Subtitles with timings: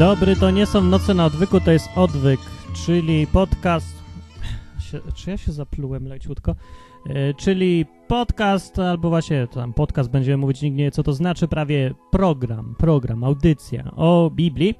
[0.00, 2.40] Dobry, to nie są noce na odwyku, to jest odwyk,
[2.86, 4.02] czyli podcast.
[5.14, 6.54] Czy ja się zaplułem leciutko?
[7.06, 11.48] E, czyli podcast, albo właśnie tam podcast będziemy mówić, nikt nie wie co to znaczy,
[11.48, 14.74] prawie program, program, audycja o Biblii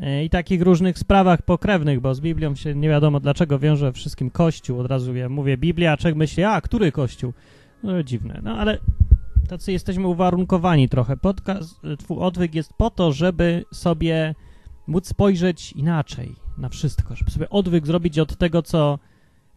[0.00, 4.30] e, i takich różnych sprawach pokrewnych, bo z Biblią się nie wiadomo dlaczego wiąże wszystkim
[4.30, 4.80] Kościół.
[4.80, 7.32] Od razu ja mówię Biblia, a człowiek myśli, a który Kościół?
[7.82, 8.78] No dziwne, no ale
[9.48, 11.16] tacy jesteśmy uwarunkowani trochę.
[11.16, 14.34] Podcast, twój odwyk jest po to, żeby sobie
[14.86, 18.98] móc spojrzeć inaczej na wszystko, żeby sobie odwyk zrobić od tego, co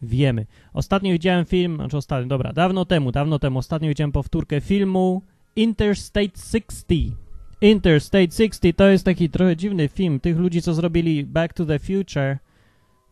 [0.02, 0.46] wiemy.
[0.74, 5.22] Ostatnio widziałem film, znaczy ostatnio, dobra, dawno temu, dawno temu, ostatnio widziałem powtórkę filmu
[5.56, 7.16] Interstate 60.
[7.62, 11.80] Interstate 60 to jest taki trochę dziwny film tych ludzi, co zrobili Back to the
[11.80, 12.38] Future,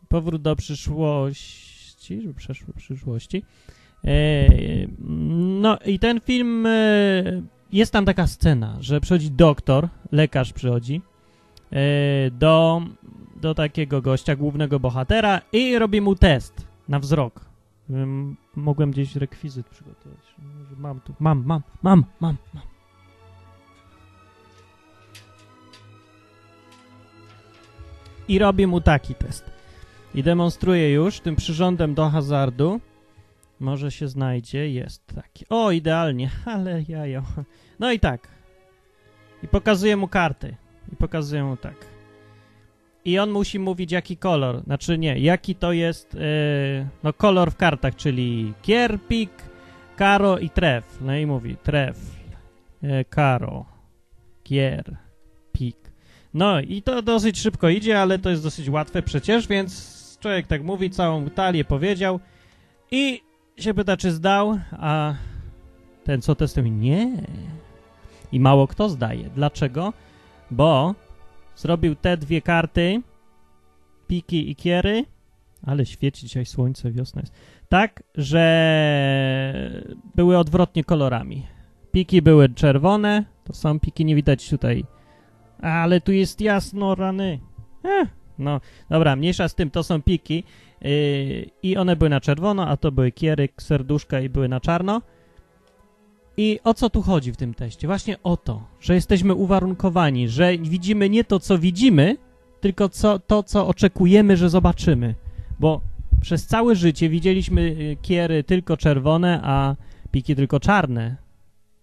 [0.09, 3.43] powrót do przyszłości, żeby przeszło przyszłości.
[4.05, 4.47] E,
[5.61, 7.23] no i ten film, e,
[7.71, 11.01] jest tam taka scena, że przychodzi doktor, lekarz przychodzi
[12.31, 12.81] do,
[13.35, 17.45] do takiego gościa, głównego bohatera i robi mu test na wzrok.
[18.55, 20.35] Mogłem gdzieś rekwizyt przygotować.
[20.77, 22.63] Mam tu, mam, mam, mam, mam, mam.
[28.27, 29.51] I robi mu taki test.
[30.15, 32.79] I demonstruje już tym przyrządem do hazardu,
[33.59, 35.45] może się znajdzie, jest taki.
[35.49, 37.23] O, idealnie, ale jajo.
[37.79, 38.27] No i tak.
[39.43, 40.55] I pokazuję mu karty.
[40.93, 41.85] I pokazuję mu tak.
[43.05, 44.63] I on musi mówić jaki kolor.
[44.63, 46.21] Znaczy nie, jaki to jest yy,
[47.03, 49.31] no kolor w kartach, czyli kier, pik,
[49.95, 50.97] karo i tref.
[51.01, 51.97] No i mówi tref,
[52.81, 53.65] yy, karo,
[54.43, 54.97] kier,
[55.51, 55.77] pik.
[56.33, 60.63] No i to dosyć szybko idzie, ale to jest dosyć łatwe przecież, więc człowiek tak
[60.63, 62.19] mówi, całą talię powiedział
[62.91, 63.21] i
[63.57, 65.13] się pyta, czy zdał, a
[66.03, 67.11] ten co testuje, nie.
[68.31, 69.29] I mało kto zdaje.
[69.35, 69.93] Dlaczego?
[70.51, 70.95] Bo
[71.55, 73.01] zrobił te dwie karty,
[74.07, 75.05] piki i kiery,
[75.63, 77.33] ale świeci dzisiaj słońce, wiosna jest,
[77.69, 79.83] tak, że
[80.15, 81.47] były odwrotnie kolorami.
[81.91, 84.85] Piki były czerwone, to są piki, nie widać tutaj,
[85.61, 87.39] ale tu jest jasno, rany.
[87.83, 88.07] Eh,
[88.39, 90.43] no, dobra, mniejsza z tym, to są piki,
[90.81, 95.01] Yy, I one były na czerwono, a to były kiery, serduszka i były na czarno.
[96.37, 97.87] I o co tu chodzi w tym teście?
[97.87, 102.17] Właśnie o to, że jesteśmy uwarunkowani, że widzimy nie to, co widzimy,
[102.61, 105.15] tylko co, to, co oczekujemy, że zobaczymy.
[105.59, 105.81] Bo
[106.21, 109.75] przez całe życie widzieliśmy y, kiery tylko czerwone, a
[110.11, 111.15] piki tylko czarne.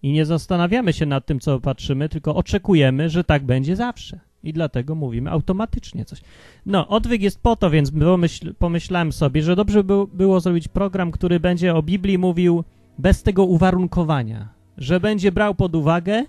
[0.03, 4.53] I nie zastanawiamy się nad tym, co patrzymy, tylko oczekujemy, że tak będzie zawsze i
[4.53, 6.21] dlatego mówimy automatycznie coś.
[6.67, 11.11] No, odwyk jest po to, więc pomyśl, pomyślałem sobie, że dobrze by było zrobić program,
[11.11, 12.65] który będzie o Biblii mówił
[12.99, 16.25] bez tego uwarunkowania, że będzie brał pod uwagę,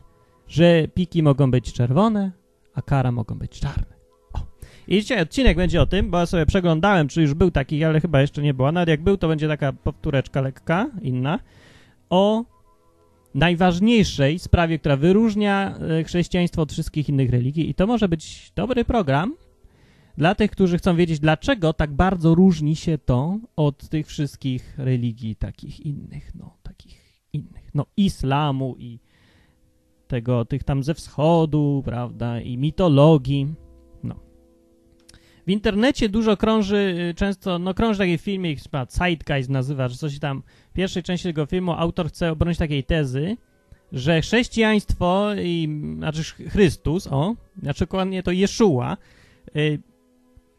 [0.47, 2.31] że piki mogą być czerwone,
[2.73, 3.95] a kara mogą być czarne.
[4.33, 4.39] O.
[4.87, 8.01] I dzisiaj odcinek będzie o tym, bo ja sobie przeglądałem, czy już był taki, ale
[8.01, 8.71] chyba jeszcze nie była.
[8.71, 11.39] Nawet jak był, to będzie taka powtóreczka lekka, inna,
[12.09, 12.45] o
[13.35, 18.85] najważniejszej sprawie, która wyróżnia e, chrześcijaństwo od wszystkich innych religii i to może być dobry
[18.85, 19.33] program
[20.17, 25.35] dla tych, którzy chcą wiedzieć, dlaczego tak bardzo różni się to od tych wszystkich religii
[25.35, 26.54] takich innych, no,
[27.35, 28.99] innych, no, islamu i
[30.07, 33.55] tego, tych tam ze wschodu, prawda, i mitologii.
[35.47, 40.19] W internecie dużo krąży, y, często, no krąży taki filmik, chyba Zeitgeist nazywa, że coś
[40.19, 43.37] tam, w pierwszej części tego filmu autor chce obronić takiej tezy,
[43.91, 48.97] że chrześcijaństwo i, znaczy Chrystus, o, znaczy dokładnie to Jeszua,
[49.55, 49.79] y,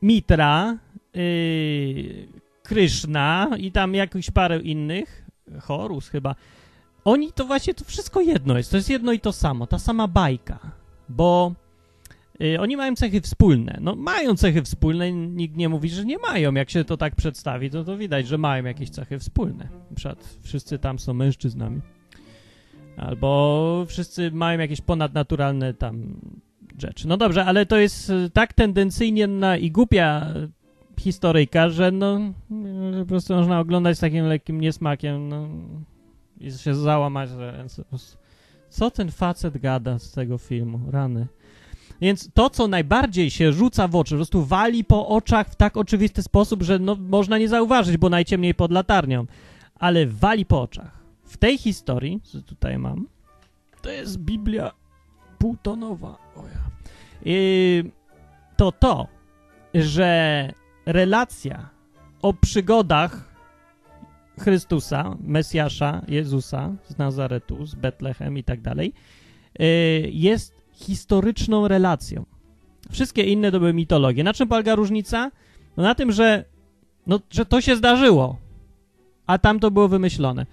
[0.02, 0.78] Mitra,
[1.16, 2.28] y,
[2.62, 5.26] Kryszna i tam jakiś parę innych,
[5.60, 6.34] Horus chyba,
[7.06, 10.08] oni to właśnie, to wszystko jedno jest, to jest jedno i to samo, ta sama
[10.08, 10.58] bajka,
[11.08, 11.52] bo
[12.40, 13.78] Y, oni mają cechy wspólne.
[13.80, 16.54] No, mają cechy wspólne, nikt nie mówi, że nie mają.
[16.54, 19.68] Jak się to tak przedstawi, to to widać, że mają jakieś cechy wspólne.
[19.90, 21.80] Na przykład wszyscy tam są mężczyznami.
[22.96, 26.20] Albo wszyscy mają jakieś ponadnaturalne tam
[26.78, 27.08] rzeczy.
[27.08, 30.34] No dobrze, ale to jest y, tak tendencyjnie na i głupia
[31.00, 32.20] historyjka, że no
[33.00, 35.48] po prostu można oglądać z takim lekkim niesmakiem no,
[36.40, 37.66] i się załamać, że
[38.68, 41.26] co ten facet gada z tego filmu, rany.
[42.00, 45.76] Więc to, co najbardziej się rzuca w oczy, po prostu wali po oczach w tak
[45.76, 49.26] oczywisty sposób, że no, można nie zauważyć, bo najciemniej pod latarnią,
[49.78, 50.98] ale wali po oczach.
[51.24, 53.06] W tej historii, co tutaj mam,
[53.82, 54.72] to jest Biblia
[55.38, 56.18] półtonowa.
[56.36, 56.70] O ja.
[57.24, 57.84] I
[58.56, 59.06] to to,
[59.74, 60.52] że
[60.86, 61.68] relacja
[62.22, 63.25] o przygodach
[64.40, 68.92] Chrystusa, Mesjasza, Jezusa z Nazaretu, z Betlehem i tak dalej,
[69.60, 72.24] y, jest historyczną relacją.
[72.90, 74.24] Wszystkie inne to były mitologie.
[74.24, 75.30] Na czym polega różnica?
[75.76, 76.44] No na tym, że,
[77.06, 78.36] no, że to się zdarzyło,
[79.26, 80.46] a tam to było wymyślone.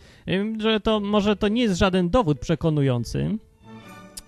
[0.58, 3.38] Że to może to nie jest żaden dowód przekonujący,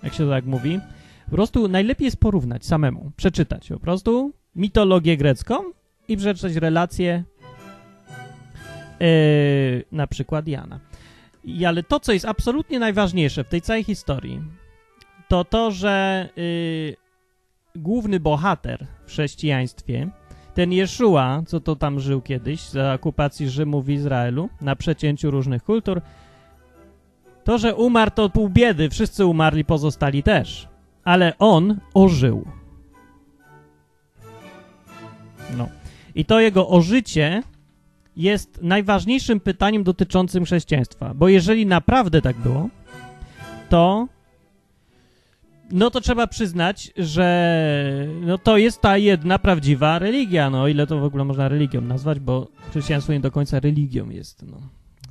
[0.03, 0.79] jak się to tak mówi.
[1.25, 5.55] Po prostu najlepiej jest porównać samemu, przeczytać po prostu mitologię grecką
[6.07, 7.23] i przeczytać relacje
[9.91, 10.79] na przykład Jana.
[11.43, 14.41] I, ale to, co jest absolutnie najważniejsze w tej całej historii,
[15.27, 16.95] to to, że yy,
[17.75, 20.09] główny bohater w chrześcijaństwie,
[20.53, 25.63] ten Jeszua, co to tam żył kiedyś, za okupacji Rzymu w Izraelu, na przecięciu różnych
[25.63, 26.01] kultur,
[27.43, 30.67] to, że umarł, to pół biedy, wszyscy umarli, pozostali też.
[31.03, 32.45] Ale on ożył.
[35.57, 35.69] No.
[36.15, 37.43] I to jego ożycie
[38.15, 41.13] jest najważniejszym pytaniem dotyczącym chrześcijaństwa.
[41.13, 42.69] Bo jeżeli naprawdę tak było,
[43.69, 44.07] to
[45.71, 50.99] no to trzeba przyznać, że no to jest ta jedna prawdziwa religia, no ile to
[50.99, 54.57] w ogóle można religią nazwać, bo chrześcijaństwo nie do końca religią jest, no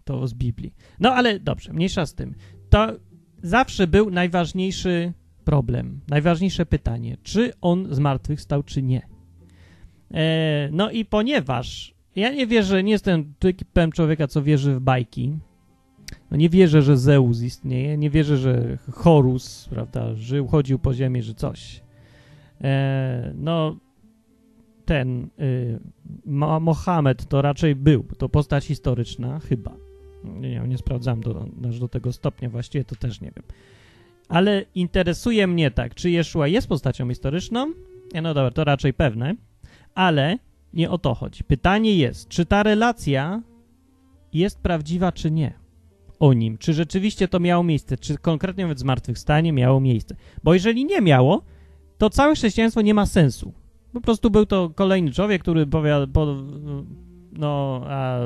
[0.05, 0.75] to z Biblii.
[1.01, 2.35] No ale dobrze, mniejsza z tym.
[2.71, 2.87] To
[3.43, 5.13] zawsze był najważniejszy
[5.45, 9.09] problem, najważniejsze pytanie, czy on zmartwychwstał, czy nie.
[10.15, 15.39] E, no i ponieważ ja nie wierzę, nie jestem typem człowieka, co wierzy w bajki,
[16.31, 21.23] no nie wierzę, że Zeus istnieje, nie wierzę, że Horus, prawda, żył, chodził po ziemi,
[21.23, 21.83] że coś.
[22.61, 23.77] E, no,
[24.85, 25.81] ten y,
[26.61, 29.77] Mohamed to raczej był, to postać historyczna, chyba.
[30.25, 33.45] Nie, nie sprawdzam do, aż do tego stopnia, właściwie to też nie wiem.
[34.29, 37.73] Ale interesuje mnie tak, czy Jeszua jest postacią historyczną?
[38.15, 39.35] Nie, no dobra, to raczej pewne,
[39.95, 40.39] ale
[40.75, 41.45] nie o to chodzi.
[41.45, 43.43] Pytanie jest, czy ta relacja
[44.33, 45.65] jest prawdziwa, czy nie?
[46.21, 50.17] o nim, czy rzeczywiście to miało miejsce, czy konkretnie mówiąc zmartwychwstanie miało miejsce.
[50.43, 51.43] Bo jeżeli nie miało,
[51.99, 53.53] to całe chrześcijaństwo nie ma sensu.
[53.93, 56.37] Po prostu był to kolejny człowiek, który powiada, po,
[57.33, 58.19] no, a,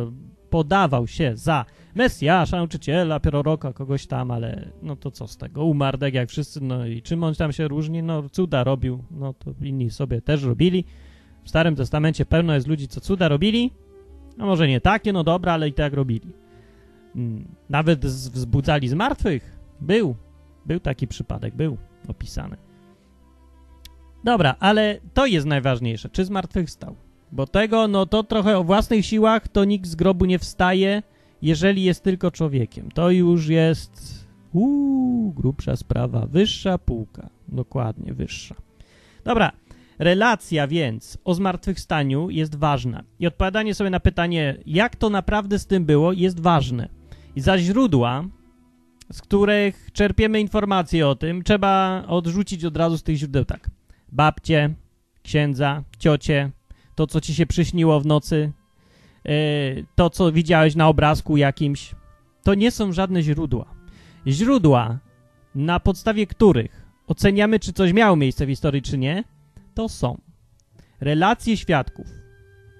[0.51, 1.65] podawał się za
[1.95, 5.65] Mesjasza, nauczyciela, proroka, kogoś tam, ale no to co z tego?
[5.65, 8.03] Umarł tak jak wszyscy, no i czym on tam się różni?
[8.03, 10.85] No cuda robił, no to inni sobie też robili.
[11.49, 13.71] W Starym Testamencie pełno jest ludzi, co cuda robili,
[14.39, 16.33] a może nie takie, no dobra, ale i tak robili.
[17.17, 19.59] Mm, nawet wzbudzali z martwych.
[19.81, 20.17] Był.
[20.67, 21.77] Był taki przypadek, był
[22.09, 22.57] opisany.
[24.25, 26.09] Dobra, ale to jest najważniejsze.
[26.09, 26.97] Czy zmartwychwstał?
[27.33, 31.03] Bo tego, no to trochę o własnych siłach to nikt z grobu nie wstaje,
[31.43, 32.91] jeżeli jest tylko człowiekiem.
[32.91, 37.31] To już jest uuu, grubsza sprawa, wyższa półka.
[37.49, 38.55] Dokładnie, wyższa.
[39.25, 39.53] Dobra,
[39.99, 43.05] relacja więc o zmartwychwstaniu jest ważna.
[43.19, 46.89] I odpowiadanie sobie na pytanie, jak to naprawdę z tym było, jest ważne.
[47.37, 48.25] I za źródła,
[49.13, 53.71] z których czerpiemy informacje o tym, trzeba odrzucić od razu z tych źródeł tak.
[54.13, 54.75] Babcie,
[55.23, 56.51] księdza, ciocie,
[56.95, 58.53] to co ci się przyśniło w nocy,
[59.25, 59.33] yy,
[59.95, 61.95] to co widziałeś na obrazku jakimś,
[62.43, 63.75] to nie są żadne źródła.
[64.27, 64.99] Źródła,
[65.55, 69.25] na podstawie których oceniamy, czy coś miało miejsce w historii, czy nie,
[69.79, 70.19] to są
[71.01, 72.07] relacje świadków,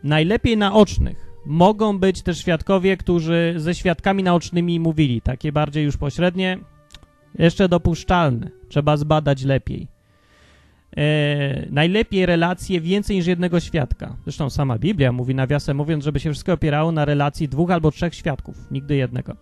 [0.03, 6.59] najlepiej naocznych, Mogą być też świadkowie, którzy ze świadkami naocznymi mówili, takie bardziej już pośrednie,
[7.39, 9.89] jeszcze dopuszczalne, trzeba zbadać lepiej.
[10.97, 14.17] E, najlepiej relacje więcej niż jednego świadka.
[14.25, 18.15] Zresztą sama Biblia mówi, nawiasem mówiąc, żeby się wszystko opierało na relacji dwóch albo trzech
[18.15, 19.37] świadków, nigdy jednego.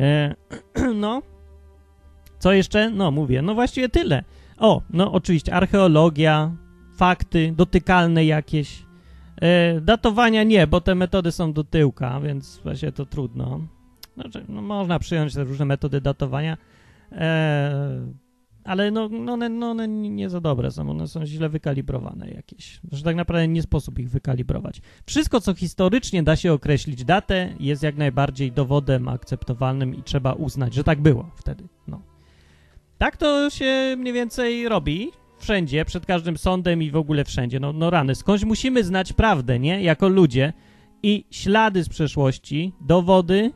[0.00, 0.34] E,
[1.04, 1.22] no,
[2.38, 2.90] co jeszcze?
[2.90, 4.24] No, mówię, no właściwie tyle.
[4.58, 6.50] O, no oczywiście archeologia,
[7.00, 8.84] fakty dotykalne jakieś,
[9.40, 13.60] E, datowania nie, bo te metody są do tyłka, więc właśnie to trudno.
[14.14, 16.56] Znaczy, no, można przyjąć różne metody datowania,
[17.12, 18.00] e,
[18.64, 22.80] ale no, no, one, no, one nie za dobre są, one są źle wykalibrowane jakieś.
[22.92, 24.80] Że tak naprawdę nie sposób ich wykalibrować.
[25.06, 30.74] Wszystko, co historycznie da się określić datę, jest jak najbardziej dowodem akceptowalnym i trzeba uznać,
[30.74, 31.64] że tak było wtedy.
[31.88, 32.02] No.
[32.98, 37.60] Tak to się mniej więcej robi wszędzie, przed każdym sądem i w ogóle wszędzie.
[37.60, 39.82] No, no rany, skądś musimy znać prawdę, nie?
[39.82, 40.52] Jako ludzie.
[41.02, 43.52] I ślady z przeszłości, dowody,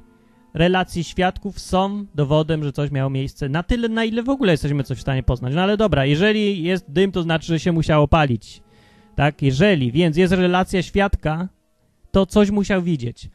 [0.54, 4.84] relacje świadków są dowodem, że coś miało miejsce na tyle, na ile w ogóle jesteśmy
[4.84, 5.54] coś w stanie poznać.
[5.54, 8.62] No ale dobra, jeżeli jest dym, to znaczy, że się musiało palić.
[9.14, 9.42] Tak?
[9.42, 11.48] Jeżeli więc jest relacja świadka,
[12.10, 13.28] to coś musiał widzieć.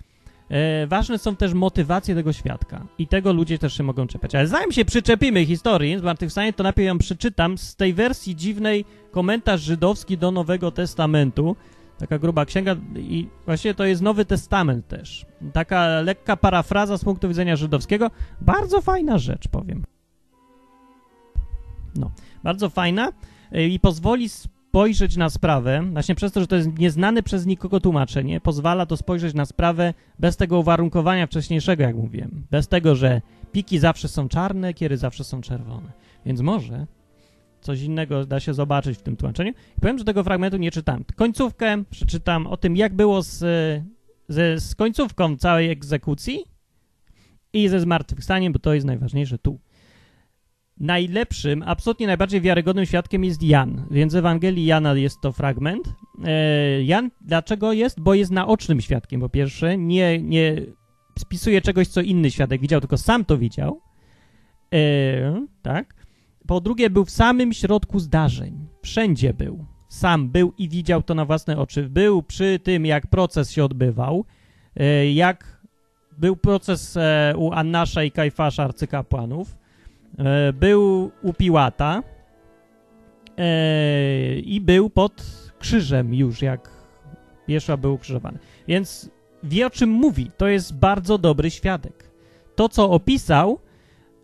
[0.49, 4.35] E, ważne są też motywacje tego świadka i tego ludzie też się mogą czepiać.
[4.35, 9.61] Ale zanim się przyczepimy historii zmartwychwstania, to najpierw ją przeczytam z tej wersji dziwnej komentarz
[9.61, 11.55] żydowski do Nowego Testamentu.
[11.97, 15.25] Taka gruba księga i właściwie to jest Nowy Testament też.
[15.53, 18.11] Taka lekka parafraza z punktu widzenia żydowskiego.
[18.41, 19.83] Bardzo fajna rzecz, powiem.
[21.95, 22.11] No,
[22.43, 23.11] bardzo fajna
[23.51, 24.29] e, i pozwoli
[24.69, 28.97] spojrzeć na sprawę, właśnie przez to, że to jest nieznane przez nikogo tłumaczenie, pozwala to
[28.97, 32.45] spojrzeć na sprawę bez tego uwarunkowania wcześniejszego, jak mówiłem.
[32.51, 33.21] Bez tego, że
[33.51, 35.91] piki zawsze są czarne, kiery zawsze są czerwone.
[36.25, 36.87] Więc może
[37.61, 39.51] coś innego da się zobaczyć w tym tłumaczeniu.
[39.77, 41.03] I powiem, że tego fragmentu nie czytam.
[41.15, 43.37] Końcówkę przeczytam o tym, jak było z,
[44.27, 46.45] z, z końcówką całej egzekucji
[47.53, 49.59] i ze zmartwychwstaniem, bo to jest najważniejsze tu
[50.79, 55.93] najlepszym, absolutnie najbardziej wiarygodnym świadkiem jest Jan, więc w Ewangelii Jana jest to fragment.
[56.23, 57.99] E, Jan dlaczego jest?
[57.99, 60.61] Bo jest naocznym świadkiem, po pierwsze, nie, nie
[61.19, 63.81] spisuje czegoś, co inny świadek widział, tylko sam to widział.
[64.73, 65.93] E, tak.
[66.47, 68.67] Po drugie, był w samym środku zdarzeń.
[68.81, 69.65] Wszędzie był.
[69.89, 71.89] Sam był i widział to na własne oczy.
[71.89, 74.25] Był przy tym, jak proces się odbywał,
[74.75, 75.59] e, jak
[76.17, 76.97] był proces
[77.35, 79.59] u Annasza i Kajfasza, arcykapłanów
[80.53, 82.03] był u Piłata
[83.37, 85.25] e, i był pod
[85.59, 86.69] krzyżem już, jak
[87.47, 88.39] Jeszua był ukrzyżowany.
[88.67, 89.09] Więc
[89.43, 90.31] wie, o czym mówi.
[90.37, 92.11] To jest bardzo dobry świadek.
[92.55, 93.59] To, co opisał,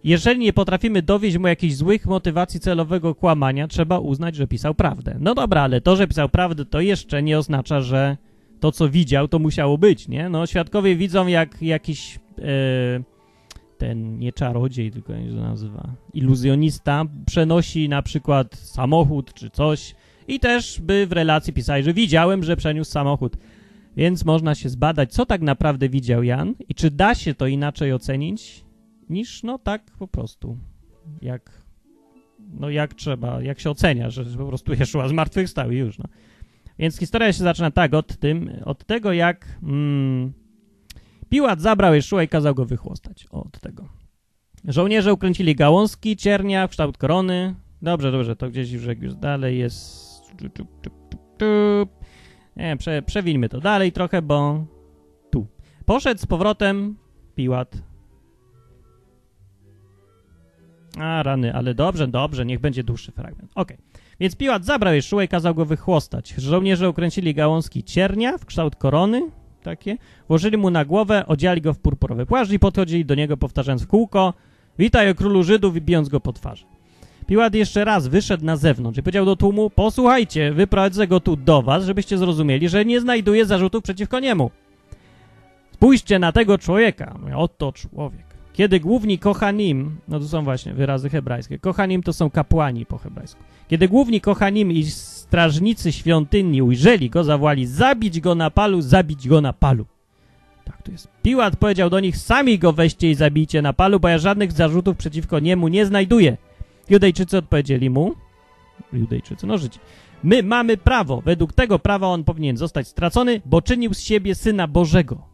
[0.03, 5.17] jeżeli nie potrafimy dowieść mu jakichś złych motywacji celowego kłamania, trzeba uznać, że pisał prawdę.
[5.19, 8.17] No dobra, ale to, że pisał prawdę, to jeszcze nie oznacza, że
[8.59, 10.29] to, co widział, to musiało być, nie?
[10.29, 12.19] No, świadkowie widzą, jak jakiś...
[12.37, 13.14] Yy,
[13.77, 19.95] ten nie czarodziej, tylko jak się nazywa, iluzjonista, przenosi na przykład samochód czy coś
[20.27, 23.37] i też by w relacji pisali, że widziałem, że przeniósł samochód.
[23.97, 27.93] Więc można się zbadać, co tak naprawdę widział Jan i czy da się to inaczej
[27.93, 28.65] ocenić,
[29.09, 30.57] niż no tak po prostu,
[31.21, 31.61] jak,
[32.53, 36.05] no jak trzeba, jak się ocenia, że po prostu Jeszua zmartwychwstał i już, no.
[36.79, 39.59] Więc historia się zaczyna tak, od tym, od tego jak...
[39.63, 40.33] Mm,
[41.29, 43.27] Piłat zabrał Jeszua i kazał go wychłostać.
[43.31, 43.87] od tego.
[44.67, 47.55] Żołnierze ukręcili gałązki ciernia kształt korony.
[47.81, 50.05] Dobrze, dobrze, to gdzieś już, już dalej jest...
[52.55, 54.65] Nie, prze, przewinmy to dalej trochę, bo
[55.31, 55.47] tu.
[55.85, 56.97] Poszedł z powrotem
[57.35, 57.77] Piłat.
[60.99, 63.51] A, rany, ale dobrze, dobrze, niech będzie dłuższy fragment.
[63.55, 63.73] Ok.
[64.19, 66.29] Więc Piłat zabrał Jeszua i kazał go wychłostać.
[66.37, 69.31] Żołnierze ukręcili gałązki ciernia w kształt korony,
[69.65, 73.83] takie, włożyli mu na głowę, odziali go w purpurowy płaszcz i podchodzili do niego powtarzając
[73.83, 74.33] w kółko
[74.79, 76.65] Witaj o królu Żydów i bijąc go po twarzy.
[77.27, 81.61] Piłat jeszcze raz wyszedł na zewnątrz i powiedział do tłumu Posłuchajcie, wyprowadzę go tu do
[81.61, 84.51] was, żebyście zrozumieli, że nie znajduję zarzutów przeciwko niemu.
[85.71, 87.19] Spójrzcie na tego człowieka.
[87.35, 88.25] Oto człowiek.
[88.53, 93.43] Kiedy główni kochanim, no to są właśnie wyrazy hebrajskie, kochanim to są kapłani po hebrajsku.
[93.67, 94.85] Kiedy główni kochanim i
[95.27, 99.85] strażnicy świątyni ujrzeli go, zawołali zabić go na palu, zabić go na palu.
[100.65, 101.07] Tak to jest.
[101.23, 104.97] Piłat powiedział do nich, sami go weźcie i zabijcie na palu, bo ja żadnych zarzutów
[104.97, 106.37] przeciwko niemu nie znajduję.
[106.89, 108.15] Judejczycy odpowiedzieli mu,
[108.93, 109.79] Judejczycy, no życie,
[110.23, 114.67] my mamy prawo, według tego prawa on powinien zostać stracony, bo czynił z siebie Syna
[114.67, 115.27] Bożego.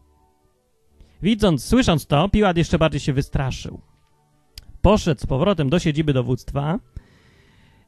[1.22, 3.80] Widząc, słysząc to, Piłat jeszcze bardziej się wystraszył.
[4.82, 6.78] Poszedł z powrotem do siedziby dowództwa,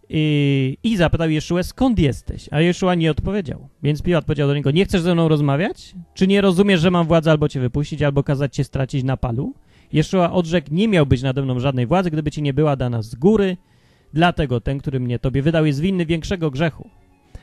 [0.09, 2.49] i, zapytał Jeszua, skąd jesteś?
[2.51, 3.69] A Jeszua nie odpowiedział.
[3.83, 5.95] Więc Piłat powiedział do niego, nie chcesz ze mną rozmawiać?
[6.15, 9.55] Czy nie rozumiesz, że mam władzę albo cię wypuścić, albo kazać cię stracić na palu?
[9.93, 13.15] Jeszua odrzekł, nie miał być nade mną żadnej władzy, gdyby ci nie była dana z
[13.15, 13.57] góry.
[14.13, 16.91] Dlatego ten, który mnie tobie wydał, jest winny większego grzechu.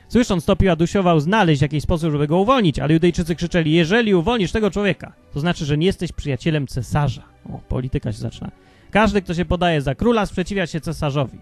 [0.08, 4.52] Słysząc to, Piłat usiłował znaleźć jakiś sposób, żeby go uwolnić, ale Judejczycy krzyczeli, jeżeli uwolnisz
[4.52, 7.22] tego człowieka, to znaczy, że nie jesteś przyjacielem cesarza.
[7.52, 8.50] O, polityka się zaczyna.
[8.90, 11.38] Każdy, kto się podaje za króla, sprzeciwia się cesarzowi.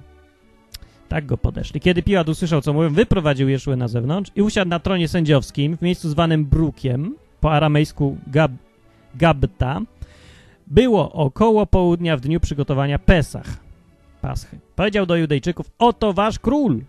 [1.11, 1.81] Tak go podeszli.
[1.81, 5.83] Kiedy Piłat usłyszał, co mówią, wyprowadził Jeszły na zewnątrz i usiadł na tronie sędziowskim w
[5.83, 8.53] miejscu zwanym Brukiem, po aramejsku Gab,
[9.15, 9.81] Gabta.
[10.67, 13.47] Było około południa w dniu przygotowania Pesach,
[14.21, 14.59] Paschy.
[14.77, 16.81] Powiedział do Judejczyków, oto wasz król.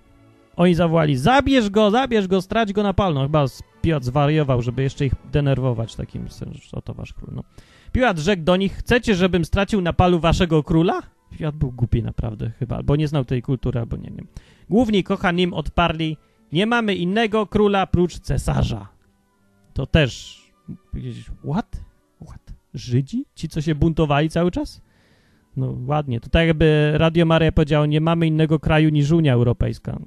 [0.56, 3.22] Oni zawołali, zabierz go, zabierz go, strać go na palno.
[3.24, 3.46] Chyba
[3.82, 6.28] Piłat zwariował, żeby jeszcze ich denerwować takim,
[6.72, 7.30] oto wasz król.
[7.36, 7.44] No.
[7.92, 11.02] Piłat rzekł do nich, chcecie, żebym stracił na palu waszego króla?
[11.34, 14.28] Świat był głupi naprawdę chyba, albo nie znał tej kultury, albo nie wiem.
[14.70, 16.18] Główni kochanim odparli,
[16.52, 18.88] nie mamy innego króla prócz cesarza.
[19.74, 20.42] To też
[21.52, 21.82] what?
[22.26, 22.54] What?
[22.74, 23.26] Żydzi?
[23.36, 24.82] Ci, co się buntowali cały czas?
[25.58, 26.20] No ładnie.
[26.20, 30.00] To tak jakby Radio Maria powiedział, nie mamy innego kraju niż Unia Europejska.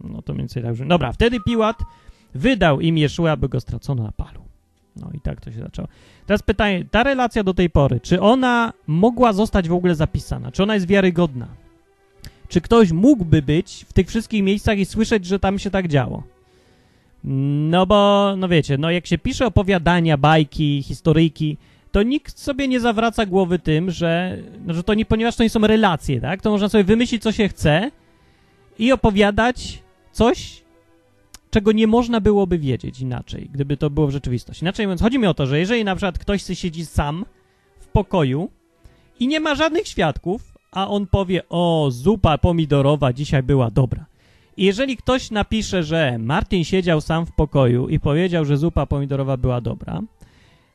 [0.00, 0.88] No to mniej więcej tak.
[0.88, 1.78] Dobra, wtedy Piłat
[2.34, 4.43] wydał im Jeszua, aby go stracono na palu.
[4.96, 5.88] No i tak to się zaczęło.
[6.26, 10.52] Teraz pytanie, ta relacja do tej pory, czy ona mogła zostać w ogóle zapisana?
[10.52, 11.46] Czy ona jest wiarygodna?
[12.48, 16.22] Czy ktoś mógłby być w tych wszystkich miejscach i słyszeć, że tam się tak działo?
[17.24, 21.56] No bo, no wiecie, no jak się pisze opowiadania, bajki, historyjki,
[21.92, 25.50] to nikt sobie nie zawraca głowy tym, że, no, że to nie, ponieważ to nie
[25.50, 26.42] są relacje, tak?
[26.42, 27.90] To można sobie wymyślić, co się chce
[28.78, 29.82] i opowiadać
[30.12, 30.63] coś,
[31.54, 34.64] czego nie można byłoby wiedzieć inaczej, gdyby to było w rzeczywistości.
[34.64, 37.24] Inaczej mówiąc, chodzi mi o to, że jeżeli na przykład ktoś siedzi sam
[37.80, 38.50] w pokoju
[39.20, 44.06] i nie ma żadnych świadków, a on powie, o, zupa pomidorowa dzisiaj była dobra.
[44.56, 49.36] I jeżeli ktoś napisze, że Martin siedział sam w pokoju i powiedział, że zupa pomidorowa
[49.36, 50.00] była dobra,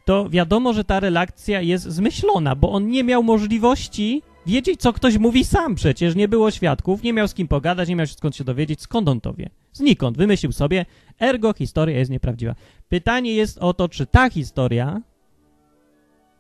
[0.06, 5.18] to wiadomo, że ta relacja jest zmyślona, bo on nie miał możliwości wiedzieć, co ktoś
[5.18, 6.16] mówi sam przecież.
[6.16, 9.22] Nie było świadków, nie miał z kim pogadać, nie miał skąd się dowiedzieć, skąd on
[9.22, 9.50] to wie.
[9.80, 10.18] Znikąd.
[10.18, 10.86] Wymyślił sobie,
[11.20, 12.56] ergo historia jest nieprawdziwa.
[12.90, 15.02] Pytanie jest o to, czy ta historia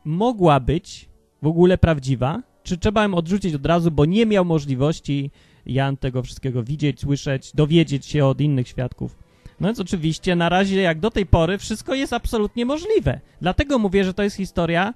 [0.05, 1.09] mogła być
[1.41, 5.31] w ogóle prawdziwa, czy trzeba ją odrzucić od razu, bo nie miał możliwości
[5.65, 9.17] Jan tego wszystkiego widzieć, słyszeć, dowiedzieć się od innych świadków.
[9.59, 13.19] No więc oczywiście na razie jak do tej pory wszystko jest absolutnie możliwe.
[13.41, 14.93] Dlatego mówię, że to jest historia,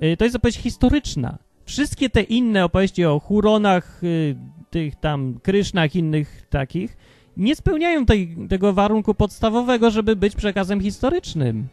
[0.00, 1.38] yy, to jest opowieść historyczna.
[1.64, 4.36] Wszystkie te inne opowieści o Huronach, yy,
[4.70, 6.96] tych tam Krysznach, innych takich,
[7.36, 11.68] nie spełniają tej, tego warunku podstawowego, żeby być przekazem historycznym.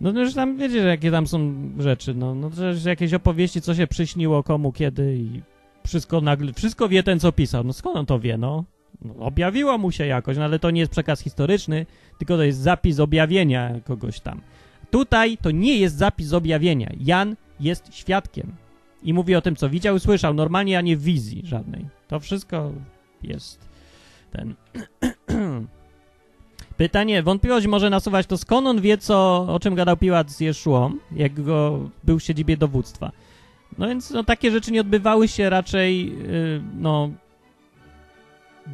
[0.00, 3.86] No już tam wiecie, jakie tam są rzeczy, no, no że jakieś opowieści, co się
[3.86, 5.42] przyśniło komu, kiedy i
[5.86, 7.64] wszystko nagle, wszystko wie ten, co pisał.
[7.64, 8.64] No skąd on to wie, no?
[9.02, 11.86] no objawiło mu się jakoś, no ale to nie jest przekaz historyczny,
[12.18, 14.40] tylko to jest zapis objawienia kogoś tam.
[14.90, 16.90] Tutaj to nie jest zapis objawienia.
[17.00, 18.52] Jan jest świadkiem
[19.02, 20.34] i mówi o tym, co widział i słyszał.
[20.34, 21.86] Normalnie, a nie w wizji żadnej.
[22.08, 22.72] To wszystko
[23.22, 23.67] jest
[24.30, 24.54] ten...
[26.76, 30.96] Pytanie, wątpliwość może nasuwać to, skąd on wie, co, o czym gadał Piłat z Jeszuą,
[31.12, 33.12] jak go był w siedzibie dowództwa.
[33.78, 37.10] No więc no, takie rzeczy nie odbywały się raczej, yy, no,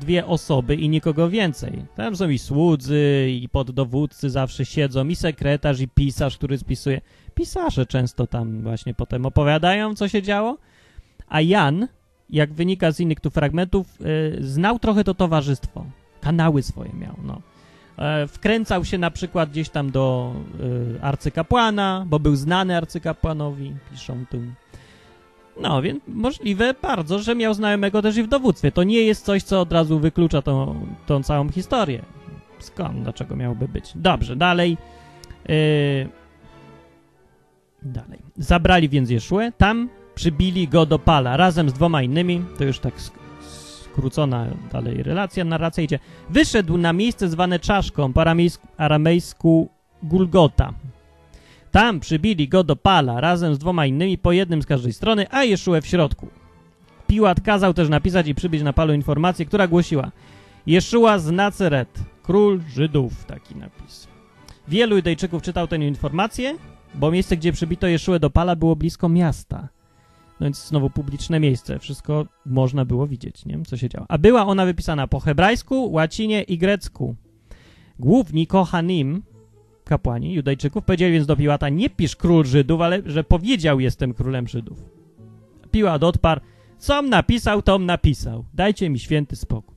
[0.00, 1.84] dwie osoby i nikogo więcej.
[1.96, 7.00] Tam są i słudzy, i poddowódcy zawsze siedzą, i sekretarz, i pisarz, który spisuje.
[7.34, 10.58] Pisarze często tam właśnie potem opowiadają, co się działo.
[11.28, 11.88] A Jan,
[12.30, 15.84] jak wynika z innych tu fragmentów, yy, znał trochę to towarzystwo.
[16.20, 17.40] Kanały swoje miał, no.
[17.98, 20.34] E, wkręcał się na przykład gdzieś tam do
[20.96, 24.38] y, arcykapłana, bo był znany arcykapłanowi, piszą tu.
[25.60, 28.72] No, więc możliwe bardzo, że miał znajomego też i w dowództwie.
[28.72, 32.02] To nie jest coś, co od razu wyklucza tą, tą całą historię.
[32.58, 33.02] Skąd?
[33.02, 33.92] Dlaczego miałoby być?
[33.94, 34.76] Dobrze, dalej.
[35.48, 36.08] Yy,
[37.82, 38.18] dalej.
[38.36, 42.44] Zabrali więc Jeszuę, tam przybili go do pala razem z dwoma innymi.
[42.58, 42.94] To już tak
[43.94, 45.98] skrócona dalej relacja, narracja idzie.
[46.30, 48.22] Wyszedł na miejsce zwane czaszką, po
[48.76, 49.68] aramejsku
[50.02, 50.72] Gulgota.
[51.70, 55.44] Tam przybili go do pala razem z dwoma innymi, po jednym z każdej strony, a
[55.44, 56.28] Jeszue w środku.
[57.06, 60.10] Piłat kazał też napisać i przybić na palu informację, która głosiła
[60.66, 64.08] Jeszua z Naceret, król Żydów, taki napis.
[64.68, 66.56] Wielu Judejczyków czytał tę informację,
[66.94, 69.68] bo miejsce, gdzie przybito Jeszuę do pala było blisko miasta.
[70.44, 74.06] No więc znowu publiczne miejsce, wszystko można było widzieć, nie co się działo.
[74.08, 77.16] A była ona wypisana po hebrajsku, łacinie i grecku.
[77.98, 79.22] Główni kohanim,
[79.84, 84.48] kapłani Judejczyków, powiedzieli więc do Piłata, nie pisz król Żydów, ale że powiedział jestem królem
[84.48, 84.84] Żydów.
[85.70, 86.40] Piłat odparł,
[86.78, 88.44] com napisał, tom napisał.
[88.54, 89.76] Dajcie mi święty spokój.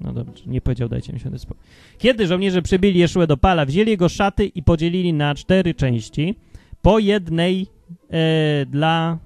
[0.00, 1.62] No dobrze, nie powiedział dajcie mi święty spokój.
[1.98, 6.34] Kiedy żołnierze przybili Jeszłę do Pala, wzięli jego szaty i podzielili na cztery części,
[6.82, 7.66] po jednej
[8.10, 9.18] e, dla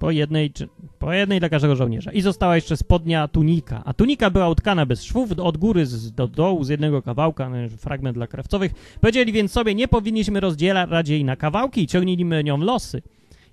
[0.00, 0.52] po jednej,
[0.98, 2.12] po jednej dla każdego żołnierza.
[2.12, 3.82] I została jeszcze spodnia tunika.
[3.84, 7.56] A tunika była utkana bez szwów, od góry z, do dołu, z jednego kawałka, no,
[7.78, 8.72] fragment dla krawcowych.
[9.00, 13.02] Powiedzieli więc sobie, nie powinniśmy rozdzielać jej na kawałki i ciągnijmy nią losy.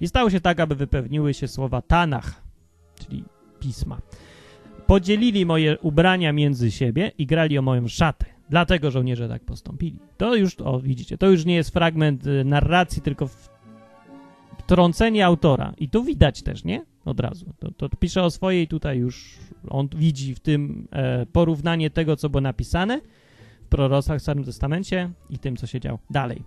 [0.01, 2.41] I stało się tak, aby wypełniły się słowa Tanach,
[2.95, 3.23] czyli
[3.59, 3.97] pisma.
[4.87, 8.25] Podzielili moje ubrania między siebie i grali o moją szatę.
[8.49, 9.99] Dlatego żołnierze tak postąpili.
[10.17, 13.29] To już, o widzicie, to już nie jest fragment y, narracji, tylko
[14.67, 15.73] trącenie autora.
[15.77, 16.85] I tu widać też, nie?
[17.05, 17.53] Od razu.
[17.59, 19.37] To, to pisze o swojej tutaj już,
[19.69, 23.01] on widzi w tym e, porównanie tego, co było napisane
[23.61, 26.43] w prorocach w Starym Testamencie i tym, co się działo dalej.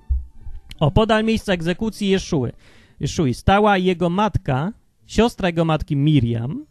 [0.80, 2.52] O, podal miejsca egzekucji Jeszuły.
[3.00, 4.72] Jeszui stała jego matka,
[5.06, 6.66] siostra jego matki Miriam.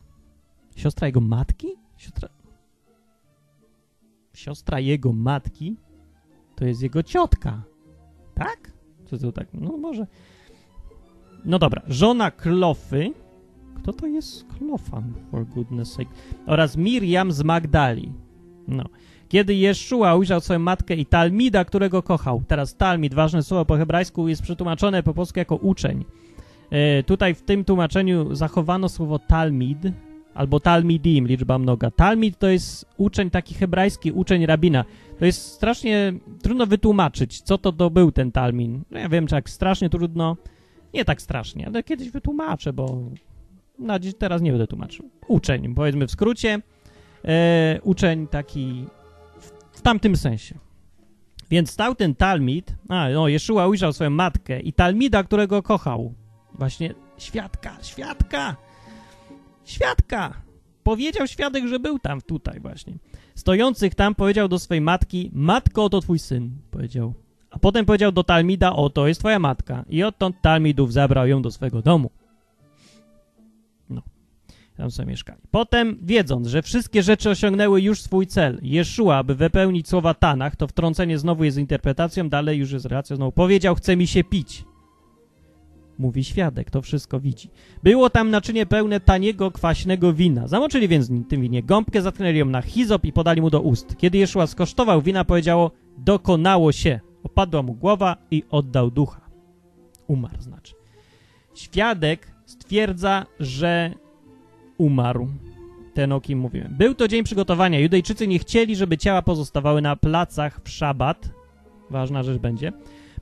[0.76, 1.68] Siostra jego matki?
[1.98, 2.30] Siostra...
[4.34, 5.78] Siostra jego matki
[6.56, 7.64] to jest jego ciotka.
[8.36, 8.72] Tak?
[9.06, 9.48] Co to tak?
[9.54, 10.08] No może...
[11.46, 13.14] No dobra, żona Klofy.
[13.76, 16.10] Kto to jest Klofan, for goodness sake?
[16.46, 18.12] Oraz Miriam z Magdali.
[18.68, 18.84] No.
[19.30, 22.44] Kiedy Jeszua ujrzał swoją matkę i Talmida, którego kochał.
[22.48, 26.06] Teraz Talmid, ważne słowo po hebrajsku, jest przetłumaczone po polsku jako uczeń.
[26.70, 29.78] E, tutaj w tym tłumaczeniu zachowano słowo Talmid,
[30.34, 31.92] albo Talmidim, liczba mnoga.
[31.92, 34.86] Talmid to jest uczeń, taki hebrajski uczeń rabina.
[35.20, 38.84] To jest strasznie trudno wytłumaczyć, co to, to był ten Talmin.
[38.92, 40.38] No ja wiem, czy jak strasznie trudno
[40.94, 43.02] nie tak strasznie, ale kiedyś wytłumaczę, bo
[43.80, 45.10] na dziś teraz nie będę tłumaczył.
[45.28, 46.62] Uczeń, powiedzmy w skrócie.
[47.26, 48.86] E, uczeń taki
[49.72, 50.56] w tamtym sensie.
[51.50, 56.14] Więc stał ten Talmid, a no, Jeszua ujrzał swoją matkę i Talmida, którego kochał.
[56.54, 58.56] Właśnie świadka, świadka,
[59.66, 60.42] świadka.
[60.84, 62.94] Powiedział świadek, że był tam, tutaj właśnie.
[63.36, 67.14] Stojących tam powiedział do swojej matki, matko, oto twój syn, powiedział.
[67.52, 69.86] A potem powiedział do Talmida, oto jest twoja matka.
[69.90, 72.10] I odtąd Talmidów zabrał ją do swego domu.
[73.90, 74.02] No,
[74.78, 75.42] tam sobie mieszkali.
[75.52, 80.68] Potem, wiedząc, że wszystkie rzeczy osiągnęły już swój cel, Jeszua, aby wypełnić słowa Tanach, to
[80.68, 84.66] wtrącenie znowu jest interpretacją, dalej już jest relacją, znowu powiedział, chce mi się pić.
[86.00, 87.50] Mówi świadek, to wszystko widzi.
[87.84, 90.48] Było tam naczynie pełne taniego, kwaśnego wina.
[90.48, 93.98] Zamoczyli więc tym winie gąbkę, zatknęli ją na hizop i podali mu do ust.
[93.98, 97.00] Kiedy Jeszua skosztował wina, powiedziało, dokonało się.
[97.24, 99.22] Opadła mu głowa i oddał ducha.
[100.08, 100.74] Umarł znaczy.
[101.56, 103.94] Świadek stwierdza, że
[104.78, 105.28] umarł.
[105.94, 106.76] Ten, o kim mówiłem.
[106.78, 107.80] Był to dzień przygotowania.
[107.80, 111.30] Judejczycy nie chcieli, żeby ciała pozostawały na placach w szabat.
[111.90, 112.72] Ważna rzecz będzie.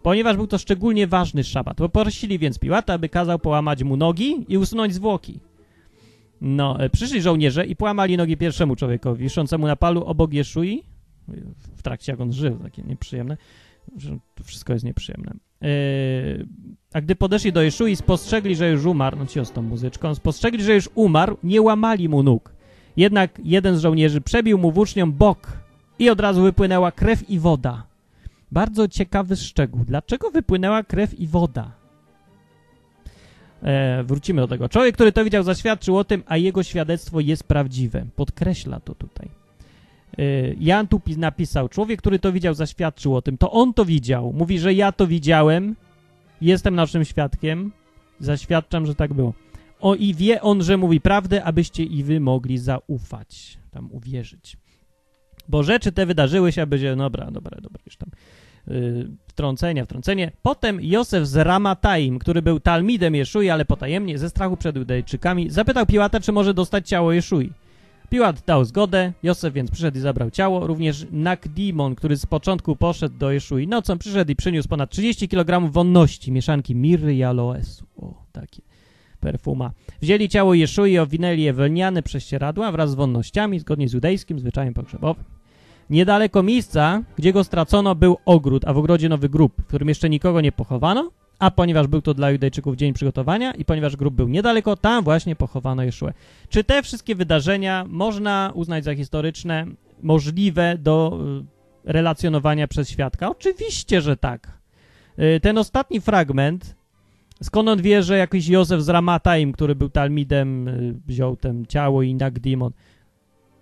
[0.02, 1.78] Ponieważ był to szczególnie ważny szabat.
[1.78, 5.40] Poprosili więc Piłata, aby kazał połamać mu nogi i usunąć zwłoki.
[6.42, 10.84] No, e, przyszli żołnierze i połamali nogi pierwszemu człowiekowi, wiszącemu na palu obok Jeszui,
[11.78, 13.38] w trakcie jak on żył, takie nieprzyjemne,
[13.98, 15.34] że to wszystko jest nieprzyjemne.
[15.62, 16.48] Yy,
[16.94, 20.64] a gdy podeszli do Jeszui spostrzegli, że już umarł, no ci z tą muzyczką, spostrzegli,
[20.64, 22.54] że już umarł, nie łamali mu nóg.
[22.98, 25.58] Jednak jeden z żołnierzy przebił mu włócznią bok
[26.00, 27.88] i od razu wypłynęła krew i woda.
[28.52, 29.86] Bardzo ciekawy szczegół.
[29.86, 31.72] Dlaczego wypłynęła krew i woda?
[33.64, 34.70] E, wrócimy do tego.
[34.70, 38.06] Człowiek, który to widział, zaświadczył o tym, a jego świadectwo jest prawdziwe.
[38.16, 39.30] Podkreśla to tutaj.
[40.18, 40.24] E,
[40.60, 43.38] Jan tu napisał, człowiek, który to widział, zaświadczył o tym.
[43.38, 44.34] To on to widział.
[44.34, 45.76] Mówi, że ja to widziałem,
[46.42, 47.72] jestem naszym świadkiem,
[48.20, 49.34] zaświadczam, że tak było.
[49.80, 54.58] O i wie on, że mówi prawdę, abyście i wy mogli zaufać, tam uwierzyć.
[55.50, 58.10] Bo rzeczy te wydarzyły się, aby się, dobra, dobra, dobra, już tam
[58.68, 59.86] yy, wtrącenie.
[60.42, 65.86] Potem Józef z Ramataim, który był talmidem Jeszui, ale potajemnie, ze strachu przed Judejczykami, zapytał
[65.86, 67.52] Piłata, czy może dostać ciało Jeszui.
[68.10, 70.68] Piłat dał zgodę, Józef więc przyszedł i zabrał ciało.
[70.68, 75.72] Również Nakdimon, który z początku poszedł do Jeszui nocą, przyszedł i przyniósł ponad 30 kg
[75.72, 77.86] wonności, mieszanki mirry i aloesu.
[77.98, 78.62] O, takie
[79.20, 79.72] perfuma.
[80.02, 84.74] Wzięli ciało Jeszui i owinęli je wełniane prześcieradła wraz z wonnościami, zgodnie z judejskim zwyczajem
[84.74, 85.24] pogrzebowym.
[85.90, 90.10] Niedaleko miejsca, gdzie go stracono, był ogród, a w ogrodzie nowy grób, w którym jeszcze
[90.10, 94.28] nikogo nie pochowano, a ponieważ był to dla Judejczyków dzień przygotowania i ponieważ grób był
[94.28, 96.14] niedaleko, tam właśnie pochowano Jeszue.
[96.50, 99.66] Czy te wszystkie wydarzenia można uznać za historyczne,
[100.02, 101.20] możliwe do
[101.86, 103.30] y, relacjonowania przez świadka?
[103.30, 104.58] Oczywiście, że tak.
[105.20, 106.76] Y, ten ostatni fragment,
[107.44, 112.02] skąd on wie, że jakiś Józef z Ramataim, który był talmidem, y, wziął ten ciało
[112.02, 112.72] i Nagdimon,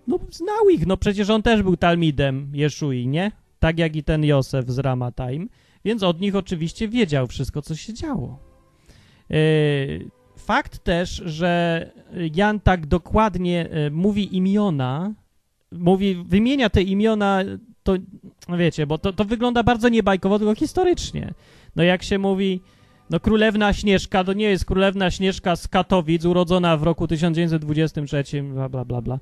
[0.06, 3.32] no znał ich, no przecież on też był talmidem Jeszui, nie?
[3.58, 5.48] Tak jak i ten Józef z Ramataim,
[5.86, 8.38] więc od nich oczywiście wiedział wszystko, co się działo.
[9.30, 11.90] Yy, fakt też, że
[12.34, 15.14] Jan tak dokładnie yy, mówi imiona,
[15.72, 17.42] mówi, wymienia te imiona,
[17.82, 17.94] to
[18.48, 21.34] no wiecie, bo to, to wygląda bardzo niebajkowo, tylko historycznie.
[21.76, 22.60] No jak się mówi,
[23.10, 28.68] no królewna Śnieżka, to nie jest królewna Śnieżka z Katowic, urodzona w roku 1923, bla,
[28.68, 29.18] bla, bla, bla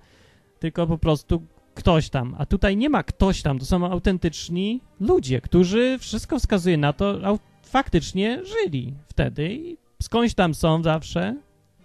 [0.64, 1.42] tylko po prostu
[1.74, 2.34] ktoś tam.
[2.38, 7.38] A tutaj nie ma ktoś tam, to są autentyczni ludzie, którzy wszystko wskazuje na to,
[7.62, 11.36] faktycznie żyli wtedy i skądś tam są zawsze,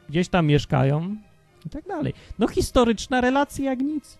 [0.09, 1.15] gdzieś tam mieszkają
[1.65, 2.13] i tak dalej.
[2.39, 4.17] No historyczna relacja jak nic.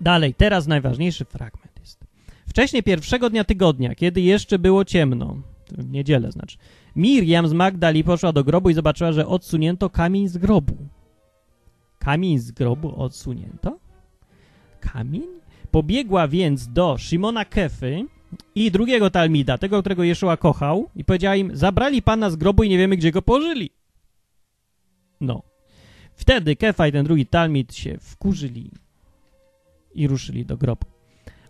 [0.00, 2.04] Dalej, teraz najważniejszy fragment jest.
[2.48, 5.36] Wcześniej pierwszego dnia tygodnia, kiedy jeszcze było ciemno,
[5.78, 6.58] w niedzielę znaczy,
[6.96, 10.76] Miriam z Magdali poszła do grobu i zobaczyła, że odsunięto kamień z grobu.
[11.98, 13.78] Kamień z grobu odsunięto?
[14.82, 15.26] Kamień?
[15.70, 18.04] Pobiegła więc do Szymona Kefy
[18.54, 22.68] i drugiego Talmida, tego, którego Jeszua kochał i powiedziała im, zabrali Pana z grobu i
[22.68, 23.70] nie wiemy, gdzie go położyli.
[25.20, 25.42] No.
[26.14, 28.70] Wtedy Kefa i ten drugi Talmid się wkurzyli
[29.94, 30.86] i ruszyli do grobu.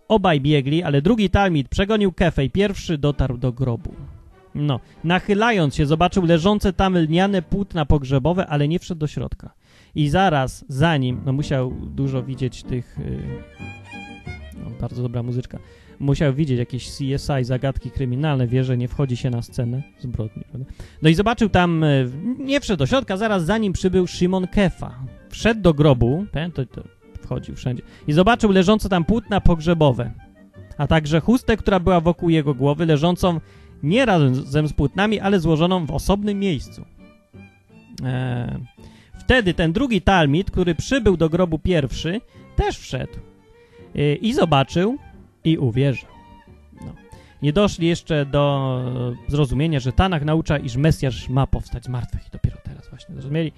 [0.07, 3.93] Obaj biegli, ale drugi Talmid przegonił Kefę i pierwszy dotarł do grobu.
[4.55, 9.53] No, nachylając się, zobaczył leżące tam lniane płótna pogrzebowe, ale nie wszedł do środka.
[9.95, 12.97] I zaraz za nim, no musiał dużo widzieć tych...
[12.99, 13.43] Yy,
[14.63, 15.59] no, bardzo dobra muzyczka.
[15.99, 20.43] Musiał widzieć jakieś CSI, zagadki kryminalne, wie, że nie wchodzi się na scenę zbrodni.
[20.43, 20.71] Prawda?
[21.01, 22.11] No i zobaczył tam, yy,
[22.45, 24.99] nie wszedł do środka, zaraz za nim przybył Szymon Kefa.
[25.29, 26.83] Wszedł do grobu, ten, to, to
[27.21, 30.11] wchodził wszędzie, i zobaczył leżące tam płótna pogrzebowe,
[30.77, 33.39] a także chustę, która była wokół jego głowy, leżącą
[33.83, 36.85] nie razem z płótnami, ale złożoną w osobnym miejscu.
[38.03, 38.59] Eee,
[39.23, 42.21] Wtedy ten drugi Talmid, który przybył do grobu pierwszy,
[42.55, 43.13] też wszedł.
[43.95, 44.97] Y, I zobaczył
[45.43, 46.09] i uwierzył.
[46.81, 46.93] No.
[47.41, 48.79] Nie doszli jeszcze do
[49.27, 53.51] zrozumienia, że Tanach naucza, iż Mesjasz ma powstać z martwych i dopiero teraz właśnie zrozumieli.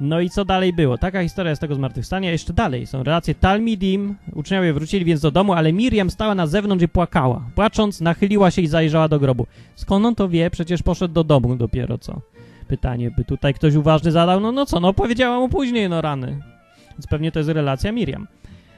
[0.00, 0.98] No i co dalej było?
[0.98, 2.30] Taka historia z tego zmartwychwstania.
[2.30, 4.14] Jeszcze dalej są relacje Talmidim.
[4.32, 7.42] Uczniowie wrócili więc do domu, ale Miriam stała na zewnątrz i płakała.
[7.54, 9.46] Płacząc, nachyliła się i zajrzała do grobu.
[9.74, 10.50] Skąd on to wie?
[10.50, 12.20] Przecież poszedł do domu dopiero co.
[12.68, 14.40] Pytanie by tutaj ktoś uważny zadał.
[14.40, 16.40] No, no co, no powiedziała mu później, no rany.
[16.90, 18.26] Więc pewnie to jest relacja Miriam.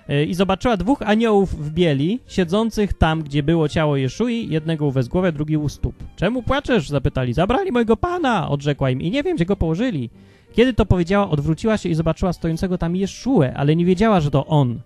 [0.08, 4.90] Yy, I zobaczyła dwóch aniołów w bieli, siedzących tam, gdzie było ciało Jeszui, jednego u
[4.90, 5.94] wezgłowia, drugi u stóp.
[6.16, 6.88] Czemu płaczesz?
[6.88, 7.32] zapytali.
[7.32, 10.10] Zabrali mojego pana, odrzekła im i nie wiem, gdzie go położyli.
[10.52, 14.46] Kiedy to powiedziała, odwróciła się i zobaczyła stojącego tam Jeszuę, ale nie wiedziała, że to
[14.46, 14.80] on.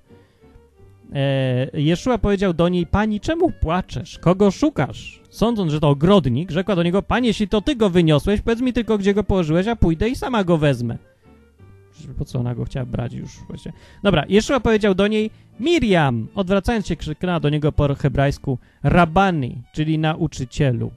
[1.15, 4.19] E, Jeszua powiedział do niej, pani, czemu płaczesz?
[4.19, 5.21] Kogo szukasz?
[5.31, 8.73] Sądząc, że to ogrodnik, rzekła do niego, panie, jeśli to ty go wyniosłeś, powiedz mi
[8.73, 10.99] tylko, gdzie go położyłeś, a pójdę i sama go wezmę.
[12.19, 13.73] Po co ona go chciała brać już właśnie?
[14.03, 16.29] Dobra, Jeszua powiedział do niej, Miriam!
[16.35, 20.91] Odwracając się, krzyknęła do niego po hebrajsku, Rabani, czyli nauczycielu.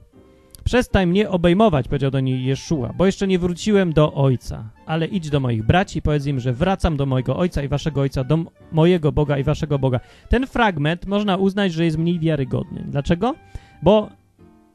[0.68, 4.64] Przestań mnie obejmować, powiedział do niej Jeszua, bo jeszcze nie wróciłem do ojca.
[4.86, 8.00] Ale idź do moich braci i powiedz im, że wracam do mojego ojca i waszego
[8.00, 8.38] ojca, do
[8.72, 10.00] mojego Boga i waszego Boga.
[10.28, 12.84] Ten fragment można uznać, że jest mniej wiarygodny.
[12.88, 13.34] Dlaczego?
[13.82, 14.08] Bo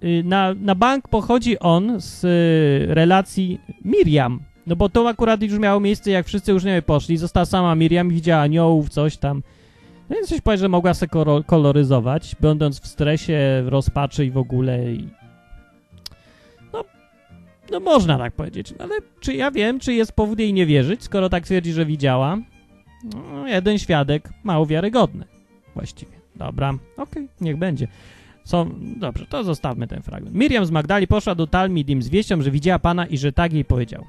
[0.03, 4.39] y, na, na bank pochodzi on z y, relacji Miriam.
[4.67, 7.17] No bo to akurat już miało miejsce, jak wszyscy uczniowie poszli.
[7.17, 9.43] Została sama Miriam, widziała aniołów, coś tam.
[10.09, 11.07] No więc coś powie, że mogła się
[11.45, 14.91] koloryzować, będąc w stresie, w rozpaczy i w ogóle.
[14.91, 15.22] I
[17.71, 21.29] no można tak powiedzieć, ale czy ja wiem, czy jest powód jej nie wierzyć, skoro
[21.29, 22.37] tak twierdzi, że widziała?
[23.13, 25.25] No, jeden świadek mało wiarygodny
[25.73, 26.11] właściwie.
[26.35, 27.87] Dobra, okej, okay, niech będzie.
[28.43, 30.35] Są, dobrze, to zostawmy ten fragment.
[30.35, 33.65] Miriam z Magdali poszła do Talmidim z wieścią, że widziała Pana i że tak jej
[33.65, 34.05] powiedział.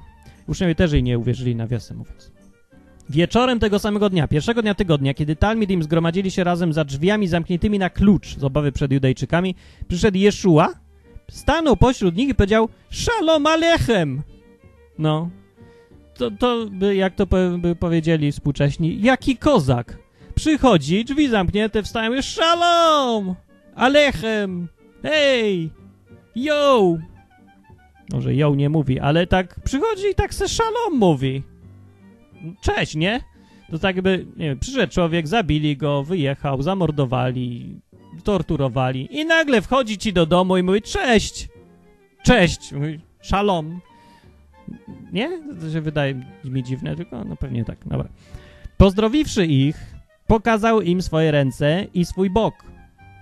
[0.47, 2.31] Uczniowie też jej nie uwierzyli, nawiasem mówiąc.
[3.09, 7.79] Wieczorem tego samego dnia, pierwszego dnia tygodnia, kiedy Talmidim zgromadzili się razem za drzwiami zamkniętymi
[7.79, 9.55] na klucz z obawy przed Judejczykami,
[9.87, 10.73] przyszedł Jeszua,
[11.29, 14.23] stanął pośród nich i powiedział Shalom Alechem!
[14.97, 15.29] No.
[16.13, 17.25] To, to by, jak to
[17.57, 19.97] by powiedzieli współcześni, jaki kozak.
[20.35, 23.35] Przychodzi, drzwi zamknięte, wstają i Shalom!
[23.75, 24.67] Alechem!
[25.03, 25.69] Hej!
[26.35, 26.97] Yo!
[28.13, 31.43] Może yo nie mówi, ale tak przychodzi i tak se Shalom mówi.
[32.61, 33.21] Cześć, nie?
[33.71, 37.79] To tak by, nie wiem, przyszedł człowiek, zabili go, wyjechał, zamordowali,
[38.23, 41.49] torturowali i nagle wchodzi ci do domu i mówi cześć,
[42.23, 43.79] cześć, mówi szalom.
[45.11, 45.41] Nie?
[45.61, 48.09] To się wydaje mi dziwne, tylko no pewnie tak, dobra.
[48.77, 49.95] Pozdrowiwszy ich,
[50.27, 52.53] pokazał im swoje ręce i swój bok.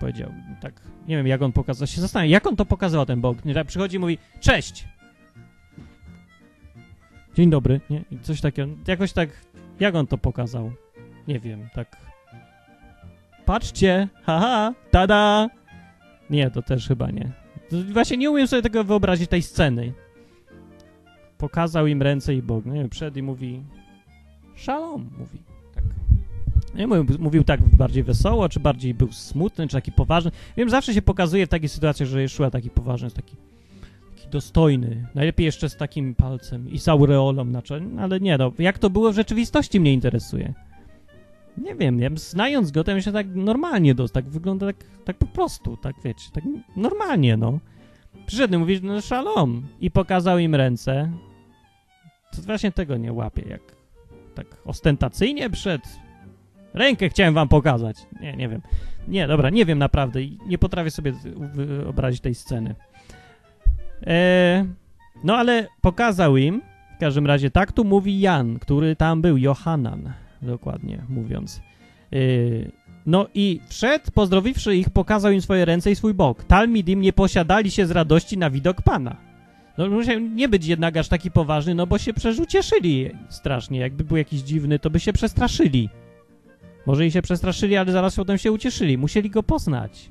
[0.00, 3.44] Powiedział, tak, nie wiem jak on pokazał, się zastanawiam, jak on to pokazał ten bok.
[3.44, 4.88] Nie, tak przychodzi i mówi, cześć.
[7.34, 8.04] Dzień dobry, nie?
[8.22, 9.28] Coś takiego, jakoś tak,
[9.80, 10.72] jak on to pokazał?
[11.28, 11.96] Nie wiem, tak
[13.44, 15.48] patrzcie, haha, tada.
[16.30, 17.32] Nie, to też chyba nie.
[17.92, 19.92] Właśnie nie umiem sobie tego wyobrazić, tej sceny.
[21.38, 22.66] Pokazał im ręce i Bóg.
[22.66, 23.62] Nie wiem, przed i mówi
[24.54, 25.38] szalom, mówi.
[25.74, 25.84] Tak.
[26.74, 30.30] Nie mówił, mówił tak bardziej wesoło, czy bardziej był smutny, czy taki poważny.
[30.56, 33.36] Wiem, zawsze się pokazuje w takiej sytuacji, że Jeszua taki poważny, jest taki,
[34.16, 35.06] taki dostojny.
[35.14, 38.90] Najlepiej jeszcze z takim palcem i z aureolą na czele, ale nie, no, jak to
[38.90, 40.54] było w rzeczywistości mnie interesuje.
[41.58, 45.16] Nie wiem, ja znając go, to mi się tak normalnie dos, tak wygląda tak, tak
[45.16, 46.44] po prostu, tak wiecie, tak
[46.76, 47.58] normalnie, no.
[48.26, 51.12] Przyszedł i mówi, no szalom i pokazał im ręce.
[52.36, 53.60] To właśnie tego nie łapię, jak
[54.34, 55.80] tak ostentacyjnie przed
[56.74, 57.96] rękę chciałem wam pokazać.
[58.20, 58.62] Nie, nie wiem.
[59.08, 61.12] Nie, dobra, nie wiem naprawdę i nie potrafię sobie
[61.54, 62.74] wyobrazić tej sceny.
[64.06, 64.64] Eee,
[65.24, 66.62] no ale pokazał im,
[66.96, 70.12] w każdym razie tak tu mówi Jan, który tam był, Johanan
[70.44, 71.60] dokładnie mówiąc.
[72.10, 72.70] Yy,
[73.06, 76.44] no i wszedł, pozdrowiwszy ich, pokazał im swoje ręce i swój bok.
[76.44, 79.16] Talmidim nie posiadali się z radości na widok Pana.
[79.78, 83.78] No musiał nie być jednak aż taki poważny, no bo się przerzucieszyli strasznie.
[83.78, 85.88] Jakby był jakiś dziwny, to by się przestraszyli.
[86.86, 88.98] Może i się przestraszyli, ale zaraz potem się ucieszyli.
[88.98, 90.10] Musieli go poznać.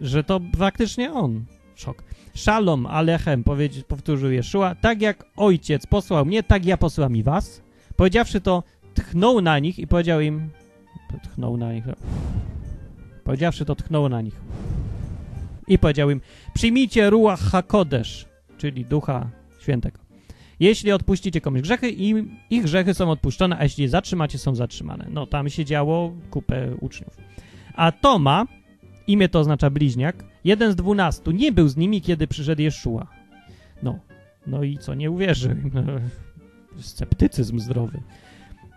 [0.00, 1.44] Że to faktycznie on.
[1.74, 2.04] Szok.
[2.34, 3.44] Szalom Alechem,
[3.88, 7.62] powtórzył Jeszua, tak jak ojciec posłał mnie, tak ja posłam i was.
[7.96, 8.62] Powiedziawszy to,
[8.94, 10.50] tchnął na nich i powiedział im,
[11.22, 11.84] tchnął na nich,
[13.24, 14.40] powiedziawszy to tchnął na nich
[15.68, 16.20] i powiedział im,
[16.54, 18.26] przyjmijcie Ruach HaKodesz,
[18.58, 19.30] czyli Ducha
[19.60, 20.04] Świętego.
[20.60, 25.06] Jeśli odpuścicie komuś grzechy, im, ich grzechy są odpuszczone, a jeśli je zatrzymacie, są zatrzymane.
[25.10, 27.16] No, tam się działo kupę uczniów.
[27.74, 28.46] A Toma,
[29.06, 33.06] imię to oznacza bliźniak, jeden z dwunastu, nie był z nimi, kiedy przyszedł Jeszua.
[33.82, 33.98] No,
[34.46, 35.56] no i co, nie uwierzył.
[36.80, 38.00] Sceptycyzm zdrowy.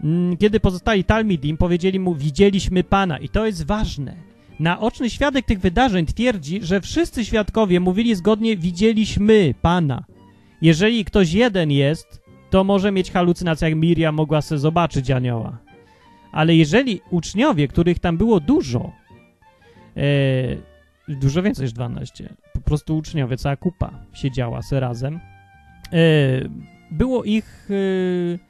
[0.03, 3.17] Mm, kiedy pozostali Talmidim, powiedzieli mu, widzieliśmy Pana.
[3.17, 4.15] I to jest ważne.
[4.59, 10.03] Naoczny świadek tych wydarzeń twierdzi, że wszyscy świadkowie mówili zgodnie, widzieliśmy Pana.
[10.61, 15.57] Jeżeli ktoś jeden jest, to może mieć halucynację, jak Miriam mogła sobie zobaczyć anioła.
[16.31, 18.91] Ale jeżeli uczniowie, których tam było dużo,
[19.97, 20.03] e,
[21.07, 25.19] dużo więcej niż 12, po prostu uczniowie, cała kupa siedziała se razem,
[25.93, 25.99] e,
[26.91, 27.69] było ich...
[28.43, 28.46] E,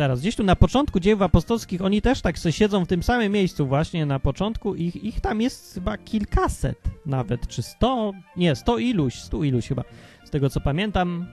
[0.00, 3.32] teraz, gdzieś tu na początku dzieł apostolskich, oni też tak sobie siedzą w tym samym
[3.32, 8.78] miejscu właśnie na początku, ich, ich tam jest chyba kilkaset nawet, czy sto, nie, sto
[8.78, 9.84] iluś, stu iluś chyba,
[10.24, 11.26] z tego co pamiętam,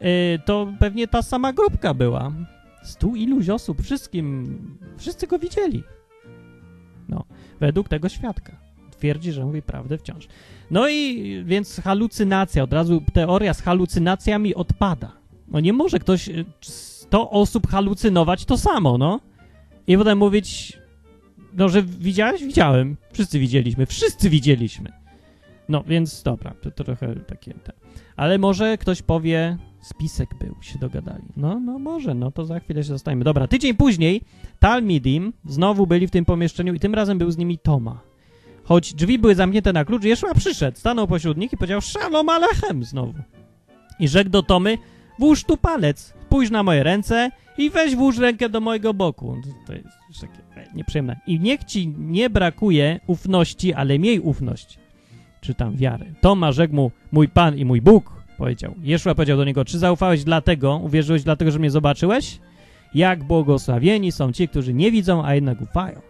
[0.00, 0.08] yy,
[0.44, 2.32] to pewnie ta sama grupka była.
[2.84, 4.58] Stu iluś osób, wszystkim,
[4.96, 5.82] wszyscy go widzieli.
[7.08, 7.24] No,
[7.60, 8.52] według tego świadka.
[8.90, 10.28] Twierdzi, że mówi prawdę wciąż.
[10.70, 15.12] No i więc halucynacja, od razu teoria z halucynacjami odpada.
[15.48, 16.30] No nie może ktoś
[17.04, 19.20] 100 osób halucynować to samo, no.
[19.86, 20.78] I potem mówić,
[21.52, 22.44] no, że widziałeś?
[22.44, 22.96] Widziałem.
[23.12, 23.86] Wszyscy widzieliśmy.
[23.86, 24.92] Wszyscy widzieliśmy.
[25.68, 27.54] No, więc dobra, to, to trochę takie...
[27.54, 27.72] Te.
[28.16, 31.24] Ale może ktoś powie, spisek był, się dogadali.
[31.36, 33.24] No, no może, no to za chwilę się zostajemy.
[33.24, 34.22] Dobra, tydzień później
[34.58, 38.00] Talmidim znowu byli w tym pomieszczeniu i tym razem był z nimi Toma.
[38.64, 42.84] Choć drzwi były zamknięte na klucz, Jeszua przyszedł, stanął pośród nich i powiedział Shalom Alechem
[42.84, 43.14] znowu.
[44.00, 44.78] I rzekł do Tomy,
[45.18, 49.36] włóż tu palec, spójrz na moje ręce i weź włóż rękę do mojego boku.
[49.66, 49.86] To jest
[50.20, 51.20] takie nieprzyjemne.
[51.26, 54.78] I niech ci nie brakuje ufności, ale miej ufność.
[55.40, 56.14] Czy tam wiary.
[56.20, 58.74] Tomasz rzekł mu, mój Pan i mój Bóg, powiedział.
[58.82, 62.38] Jeszua powiedział do niego, czy zaufałeś dlatego, uwierzyłeś dlatego, że mnie zobaczyłeś?
[62.94, 66.00] Jak błogosławieni są ci, którzy nie widzą, a jednak ufają.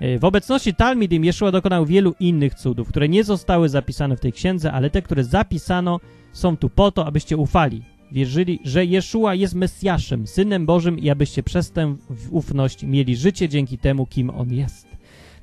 [0.00, 4.32] E, w obecności Talmidim Jeszua dokonał wielu innych cudów, które nie zostały zapisane w tej
[4.32, 6.00] księdze, ale te, które zapisano,
[6.32, 11.42] są tu po to, abyście ufali wierzyli, że Jeszua jest Mesjaszem, Synem Bożym i abyście
[11.42, 11.96] przez tę
[12.30, 14.86] ufność mieli życie dzięki temu, kim On jest.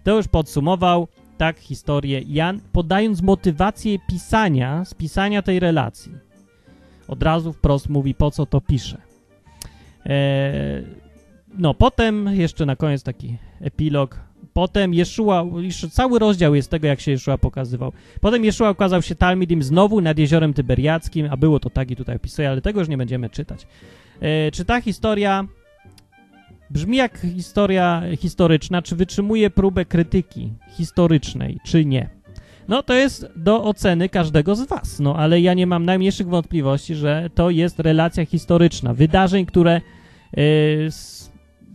[0.03, 1.07] To już podsumował
[1.37, 6.11] tak historię Jan, podając motywację pisania, spisania tej relacji.
[7.07, 9.01] Od razu wprost mówi, po co to pisze.
[10.05, 10.85] Eee,
[11.57, 15.45] no, potem jeszcze na koniec taki epilog Potem Jeszua,
[15.91, 17.91] cały rozdział jest tego, jak się Jeszua pokazywał.
[18.21, 22.15] Potem Jeszua okazał się Talmidim znowu nad jeziorem Tyberiackim, a było to tak i tutaj
[22.15, 23.67] opisuje, ale tego już nie będziemy czytać.
[24.21, 25.47] E, czy ta historia
[26.69, 32.09] brzmi jak historia historyczna, czy wytrzymuje próbę krytyki historycznej, czy nie?
[32.67, 36.95] No to jest do oceny każdego z was, no ale ja nie mam najmniejszych wątpliwości,
[36.95, 39.81] że to jest relacja historyczna, wydarzeń, które
[40.37, 40.43] yy,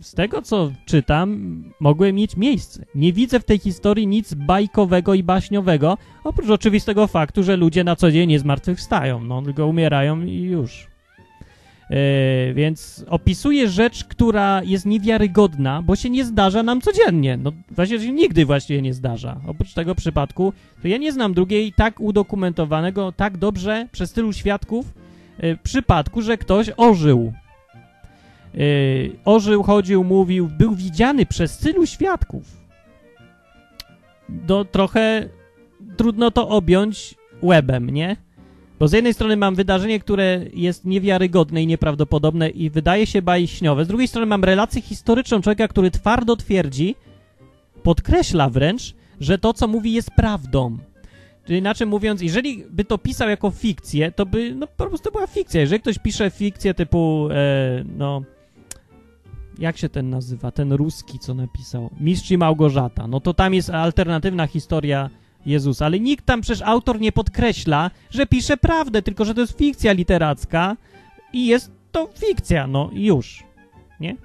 [0.01, 2.85] z tego, co czytam, mogły mieć miejsce.
[2.95, 7.95] Nie widzę w tej historii nic bajkowego i baśniowego, oprócz oczywistego faktu, że ludzie na
[7.95, 10.87] co dzień nie zmartwychwstają, no, tylko umierają i już.
[11.89, 17.37] Yy, więc opisuje rzecz, która jest niewiarygodna, bo się nie zdarza nam codziennie.
[17.37, 19.41] No, właśnie się nigdy właściwie nie zdarza.
[19.47, 24.93] Oprócz tego przypadku, to ja nie znam drugiej tak udokumentowanego, tak dobrze przez tylu świadków
[25.39, 27.33] yy, przypadku, że ktoś ożył
[28.57, 32.57] Yy, ożył, chodził, mówił, był widziany przez tylu świadków.
[34.29, 35.29] Do trochę
[35.97, 38.17] trudno to objąć łebem, nie?
[38.79, 43.85] Bo z jednej strony mam wydarzenie, które jest niewiarygodne i nieprawdopodobne i wydaje się baśniowe,
[43.85, 46.95] z drugiej strony mam relację historyczną człowieka, który twardo twierdzi,
[47.83, 50.77] podkreśla wręcz, że to, co mówi, jest prawdą.
[51.45, 55.27] Czyli inaczej mówiąc, jeżeli by to pisał jako fikcję, to by no, po prostu była
[55.27, 55.61] fikcja.
[55.61, 58.21] Jeżeli ktoś pisze fikcję typu, e, no,
[59.59, 63.69] jak się ten nazywa, ten ruski, co napisał, Mistrz i Małgorzata, no to tam jest
[63.69, 65.09] alternatywna historia
[65.45, 69.57] Jezusa, ale nikt tam przecież autor nie podkreśla, że pisze prawdę, tylko że to jest
[69.57, 70.77] fikcja literacka
[71.33, 73.43] i jest to fikcja, no już,
[73.99, 74.15] nie?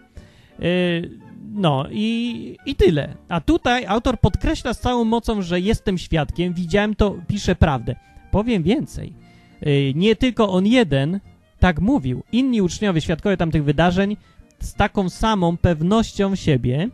[0.59, 1.11] Yy,
[1.53, 3.15] no i, i tyle.
[3.29, 7.97] A tutaj autor podkreśla z całą mocą, że jestem świadkiem, widziałem to, pisze prawdę.
[8.31, 9.13] Powiem więcej.
[9.61, 11.21] Yy, nie tylko on jeden
[11.59, 12.23] tak mówił.
[12.33, 14.17] Inni uczniowie, świadkowie tamtych wydarzeń
[14.63, 16.89] z taką samą pewnością siebie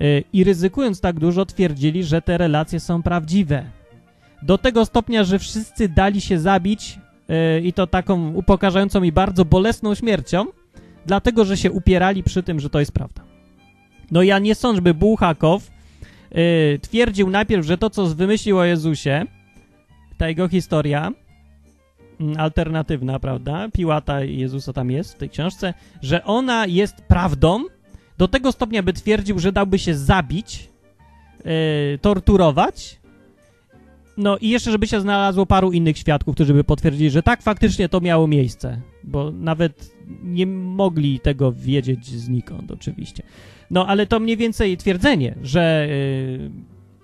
[0.00, 3.64] yy, i ryzykując tak dużo twierdzili, że te relacje są prawdziwe.
[4.42, 9.44] Do tego stopnia, że wszyscy dali się zabić yy, i to taką upokarzającą i bardzo
[9.44, 10.46] bolesną śmiercią,
[11.06, 13.22] dlatego, że się upierali przy tym, że to jest prawda.
[14.10, 15.70] No ja nie sądzę, by Bułhakow
[16.30, 19.24] yy, twierdził najpierw, że to, co wymyślił o Jezusie,
[20.18, 21.12] ta jego historia,
[22.38, 23.68] alternatywna, prawda?
[23.72, 27.64] Piłata Jezusa tam jest w tej książce, że ona jest prawdą
[28.18, 30.68] do tego stopnia, by twierdził, że dałby się zabić,
[31.44, 33.00] yy, torturować,
[34.16, 37.88] no i jeszcze, żeby się znalazło paru innych świadków, którzy by potwierdzili, że tak, faktycznie
[37.88, 43.22] to miało miejsce, bo nawet nie mogli tego wiedzieć znikąd, oczywiście.
[43.70, 45.88] No, ale to mniej więcej twierdzenie, że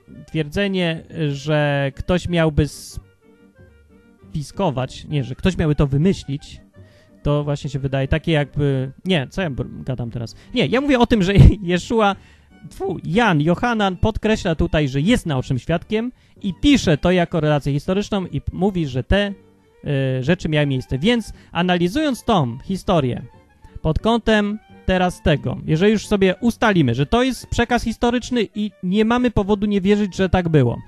[0.09, 1.03] yy, twierdzenie,
[1.33, 2.69] że ktoś miałby
[4.37, 6.61] spiskować, nie, że ktoś miałby to wymyślić,
[7.23, 8.93] to właśnie się wydaje takie jakby...
[9.05, 9.51] Nie, co ja
[9.85, 10.35] gadam teraz?
[10.55, 11.33] Nie, ja mówię o tym, że
[11.63, 12.17] Jeszua,
[13.05, 16.13] Jan, Johanan podkreśla tutaj, że jest naocznym świadkiem
[16.43, 19.33] i pisze to jako relację historyczną i mówi, że te
[20.19, 20.99] y, rzeczy miały miejsce.
[20.99, 23.23] Więc analizując tą historię
[23.83, 29.05] pod kątem teraz tego, jeżeli już sobie ustalimy, że to jest przekaz historyczny i nie
[29.05, 30.79] mamy powodu nie wierzyć, że tak było,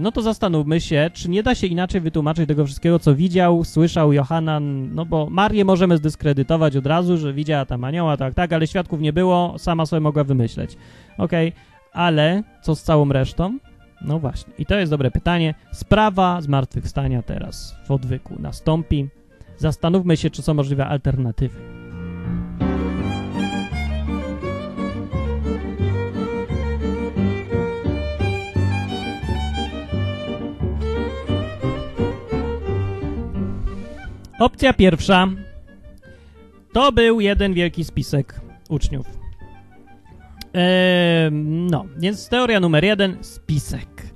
[0.00, 4.12] no to zastanówmy się, czy nie da się inaczej wytłumaczyć tego wszystkiego, co widział, słyszał
[4.12, 8.66] Johanan, no bo Marię możemy zdyskredytować od razu, że widziała tam anioła, tak, tak, ale
[8.66, 10.76] świadków nie było, sama sobie mogła wymyśleć.
[11.18, 11.60] Okej, okay.
[11.92, 13.58] ale co z całą resztą?
[14.00, 15.54] No właśnie, i to jest dobre pytanie.
[15.72, 19.08] Sprawa zmartwychwstania teraz w odwyku nastąpi.
[19.56, 21.75] Zastanówmy się, czy są możliwe alternatywy.
[34.38, 35.28] Opcja pierwsza
[36.72, 39.06] to był jeden wielki spisek uczniów.
[40.54, 41.30] Eee,
[41.70, 44.06] no, więc teoria numer jeden, spisek.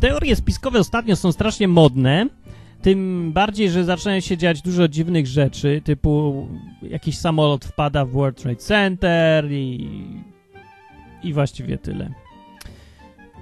[0.00, 2.26] Teorie spiskowe ostatnio są strasznie modne,
[2.82, 6.48] tym bardziej, że zaczynają się dziać dużo dziwnych rzeczy, typu
[6.82, 9.88] jakiś samolot wpada w World Trade Center i,
[11.22, 12.14] i właściwie tyle.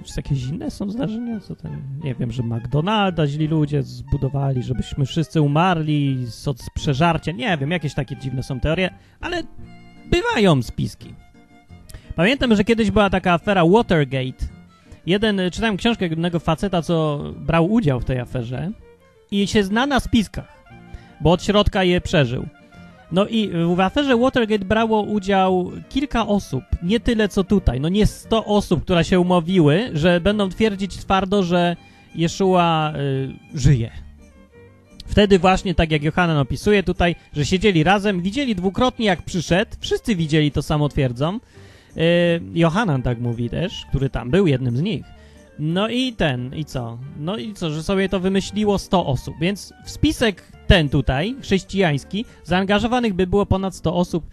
[0.03, 1.39] Czy jakieś inne są zdarzenia?
[1.39, 7.31] Co ten, nie wiem, że McDonalda źli ludzie zbudowali, żebyśmy wszyscy umarli od przeżarcia.
[7.31, 9.43] Nie wiem, jakieś takie dziwne są teorie, ale
[10.11, 11.13] bywają spiski.
[12.15, 14.45] Pamiętam, że kiedyś była taka afera Watergate.
[15.05, 18.71] Jeden, czytałem książkę jednego faceta, co brał udział w tej aferze
[19.31, 20.63] i się zna na spiskach,
[21.21, 22.47] bo od środka je przeżył.
[23.13, 28.05] No i w aferze Watergate brało udział kilka osób, nie tyle co tutaj, no nie
[28.05, 31.75] 100 osób, które się umówiły, że będą twierdzić twardo, że
[32.15, 33.91] Jeszua y, żyje.
[35.05, 40.15] Wtedy właśnie, tak jak Johanan opisuje tutaj, że siedzieli razem, widzieli dwukrotnie jak przyszedł, wszyscy
[40.15, 41.35] widzieli to samo twierdzą.
[41.35, 41.99] Y,
[42.53, 45.05] Johanan tak mówi też, który tam był jednym z nich.
[45.59, 46.97] No i ten, i co?
[47.19, 52.25] No i co, że sobie to wymyśliło 100 osób, więc w spisek ten tutaj, chrześcijański,
[52.43, 54.25] zaangażowanych by było ponad 100 osób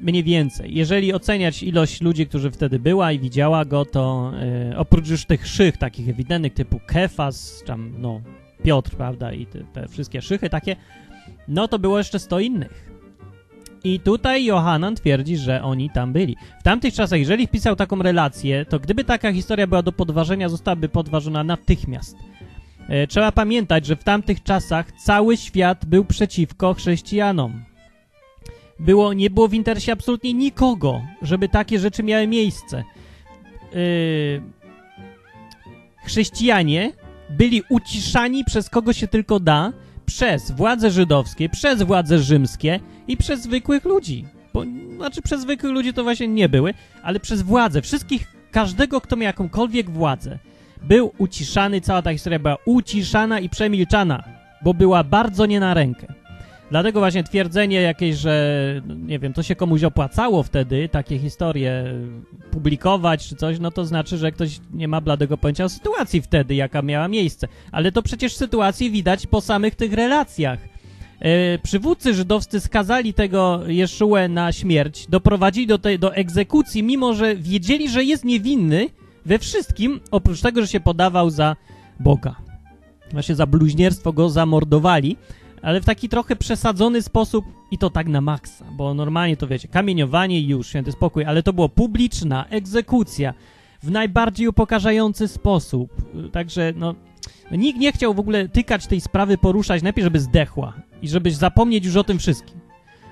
[0.00, 0.74] mniej więcej.
[0.74, 4.32] Jeżeli oceniać ilość ludzi, którzy wtedy była i widziała go, to
[4.68, 8.20] yy, oprócz już tych szych takich ewidentnych typu Kefas, tam no
[8.62, 10.76] Piotr, prawda, i te, te wszystkie szychy takie,
[11.48, 12.89] no to było jeszcze 100 innych.
[13.84, 16.36] I tutaj Johanan twierdzi, że oni tam byli.
[16.60, 20.88] W tamtych czasach, jeżeli wpisał taką relację, to gdyby taka historia była do podważenia, zostałaby
[20.88, 22.16] podważona natychmiast.
[22.88, 27.64] E, trzeba pamiętać, że w tamtych czasach cały świat był przeciwko chrześcijanom.
[28.78, 32.84] Było, nie było w interesie absolutnie nikogo, żeby takie rzeczy miały miejsce.
[33.74, 34.42] Yy,
[36.04, 36.92] chrześcijanie
[37.30, 39.72] byli uciszani przez kogo się tylko da,
[40.10, 44.24] przez władze żydowskie, przez władze rzymskie i przez zwykłych ludzi.
[44.54, 44.64] Bo,
[44.96, 49.26] znaczy przez zwykłych ludzi to właśnie nie były, ale przez władze, wszystkich, każdego, kto miał
[49.26, 50.38] jakąkolwiek władzę,
[50.82, 54.24] był uciszany, cała ta historia była uciszana i przemilczana,
[54.62, 56.06] bo była bardzo nie na rękę.
[56.70, 61.84] Dlatego właśnie twierdzenie jakieś, że no, nie wiem, to się komuś opłacało wtedy, takie historie
[62.50, 66.54] publikować czy coś, no to znaczy, że ktoś nie ma bladego pojęcia o sytuacji wtedy,
[66.54, 67.48] jaka miała miejsce.
[67.72, 70.58] Ale to przecież sytuację widać po samych tych relacjach.
[71.20, 77.36] E, przywódcy żydowscy skazali tego Jeszułę na śmierć, doprowadzili do, tej, do egzekucji, mimo że
[77.36, 78.88] wiedzieli, że jest niewinny
[79.26, 81.56] we wszystkim, oprócz tego, że się podawał za
[82.00, 82.36] Boga.
[83.12, 85.16] Właśnie za bluźnierstwo go zamordowali
[85.62, 89.68] ale w taki trochę przesadzony sposób i to tak na maksa, bo normalnie to wiecie,
[89.68, 93.34] kamieniowanie i już, święty spokój, ale to było publiczna egzekucja
[93.82, 95.90] w najbardziej upokarzający sposób.
[96.32, 96.94] Także, no,
[97.50, 101.84] nikt nie chciał w ogóle tykać tej sprawy, poruszać, najpierw, żeby zdechła i żebyś zapomnieć
[101.84, 102.60] już o tym wszystkim,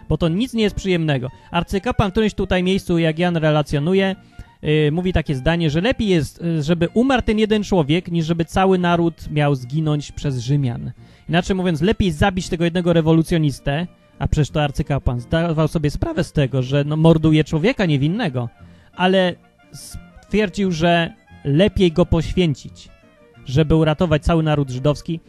[0.09, 1.31] bo to nic nie jest przyjemnego.
[1.51, 4.17] Arcykapłan w którymś tutaj miejscu, jak Jan relacjonuje,
[4.63, 8.45] yy, mówi takie zdanie, że lepiej jest, y, żeby umarł ten jeden człowiek, niż żeby
[8.45, 10.93] cały naród miał zginąć przez Rzymian.
[11.29, 13.87] Inaczej mówiąc, lepiej zabić tego jednego rewolucjonistę,
[14.19, 18.49] a przecież to arcykapłan zdawał sobie sprawę z tego, że no, morduje człowieka niewinnego,
[18.97, 19.35] ale
[19.73, 21.13] stwierdził, że
[21.45, 22.89] lepiej go poświęcić,
[23.47, 25.21] żeby uratować cały naród żydowski.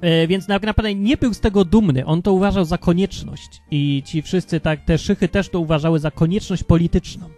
[0.00, 2.06] E, więc naprawdę nie był z tego dumny.
[2.06, 3.62] On to uważał za konieczność.
[3.70, 7.28] I ci wszyscy, tak, te szychy też to uważały za konieczność polityczną.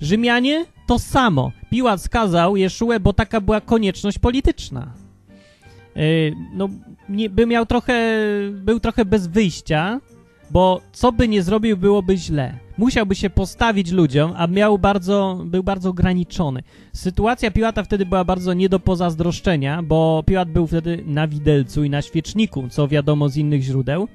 [0.00, 1.52] Rzymianie to samo.
[1.70, 4.92] Piłat skazał Jeszułę, bo taka była konieczność polityczna.
[5.98, 6.68] Yy, no,
[7.08, 8.18] nie, by miał trochę,
[8.52, 10.00] był trochę bez wyjścia,
[10.50, 12.54] bo co by nie zrobił, byłoby źle.
[12.78, 16.62] Musiałby się postawić ludziom, a miał bardzo, był bardzo ograniczony.
[16.92, 21.90] Sytuacja Piłata wtedy była bardzo nie do pozazdroszczenia, bo Piłat był wtedy na widelcu i
[21.90, 24.08] na świeczniku, co wiadomo z innych źródeł,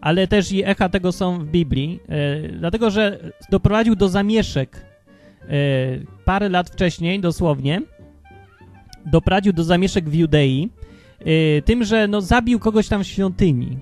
[0.00, 2.00] ale też i echa tego są w Biblii,
[2.42, 4.86] yy, dlatego że doprowadził do zamieszek
[5.42, 5.48] yy,
[6.24, 7.82] parę lat wcześniej, dosłownie,
[9.06, 10.70] doprowadził do zamieszek w Judei,
[11.24, 13.78] yy, tym, że no, zabił kogoś tam w świątyni.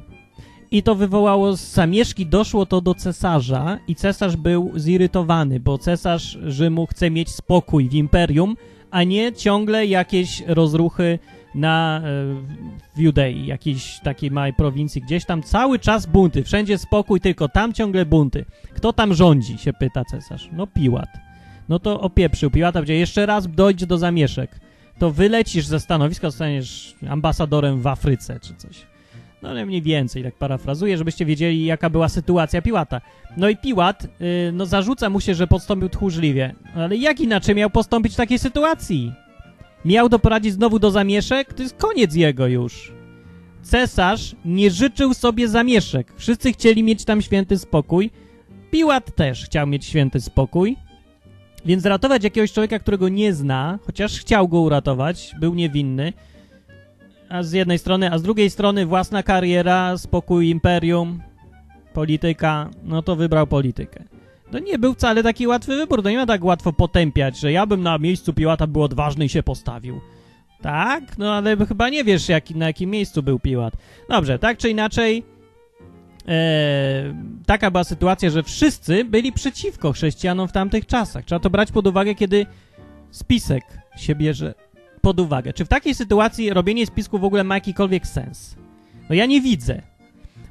[0.70, 6.86] I to wywołało zamieszki, doszło to do cesarza i cesarz był zirytowany, bo cesarz Rzymu
[6.86, 8.56] chce mieć spokój w imperium,
[8.90, 11.18] a nie ciągle jakieś rozruchy
[11.54, 12.10] na, e,
[12.96, 17.72] w Judei, jakiejś takiej małej prowincji, gdzieś tam cały czas bunty, wszędzie spokój, tylko tam
[17.72, 18.44] ciągle bunty.
[18.74, 20.48] Kto tam rządzi, się pyta cesarz.
[20.52, 21.08] No Piłat.
[21.68, 24.60] No to opieprzył Piłata, gdzie jeszcze raz dojdzie do zamieszek.
[25.00, 28.86] To wylecisz ze stanowiska, zostaniesz ambasadorem w Afryce czy coś.
[29.42, 33.00] No mniej więcej, tak parafrazuję, żebyście wiedzieli, jaka była sytuacja Piłata.
[33.36, 36.54] No i Piłat, yy, no zarzuca mu się, że postąpił tchórzliwie.
[36.74, 39.12] Ale jak inaczej miał postąpić w takiej sytuacji?
[39.84, 41.54] Miał doprowadzić znowu do zamieszek?
[41.54, 42.92] To jest koniec jego już.
[43.62, 46.12] Cesarz nie życzył sobie zamieszek.
[46.16, 48.10] Wszyscy chcieli mieć tam święty spokój.
[48.70, 50.76] Piłat też chciał mieć święty spokój.
[51.64, 56.12] Więc ratować jakiegoś człowieka, którego nie zna, chociaż chciał go uratować, był niewinny,
[57.28, 61.20] a z jednej strony, a z drugiej strony własna kariera, spokój imperium,
[61.94, 64.04] polityka, no to wybrał politykę.
[64.50, 67.66] To nie był wcale taki łatwy wybór, to nie ma tak łatwo potępiać, że ja
[67.66, 70.00] bym na miejscu Piłata był odważny i się postawił.
[70.62, 71.18] Tak?
[71.18, 73.74] No ale chyba nie wiesz, jak, na jakim miejscu był Piłat.
[74.08, 75.24] Dobrze, tak czy inaczej,
[76.28, 77.14] e,
[77.46, 81.24] taka była sytuacja, że wszyscy byli przeciwko chrześcijanom w tamtych czasach.
[81.24, 82.46] Trzeba to brać pod uwagę, kiedy
[83.10, 83.64] spisek
[83.96, 84.54] się bierze
[85.00, 85.52] pod uwagę.
[85.52, 88.56] Czy w takiej sytuacji robienie spisku w ogóle ma jakikolwiek sens?
[89.08, 89.82] No ja nie widzę.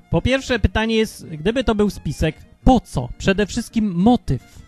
[0.10, 3.10] Po pierwsze pytanie jest, gdyby to był spisek, po co?
[3.18, 4.60] Przede wszystkim motyw.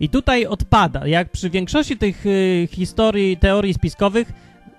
[0.00, 4.32] I tutaj odpada, jak przy większości tych y, historii, teorii spiskowych,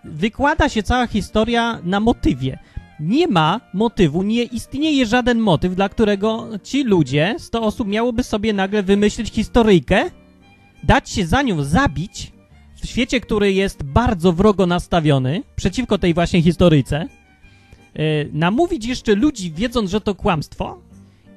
[0.03, 2.59] wykłada się cała historia na motywie.
[3.01, 8.53] Nie ma motywu, nie istnieje żaden motyw, dla którego ci ludzie, 100 osób, miałoby sobie
[8.53, 10.11] nagle wymyślić historyjkę,
[10.83, 12.31] dać się za nią zabić
[12.81, 17.07] w świecie, który jest bardzo wrogo nastawiony przeciwko tej właśnie historyjce,
[17.95, 20.81] yy, namówić jeszcze ludzi, wiedząc, że to kłamstwo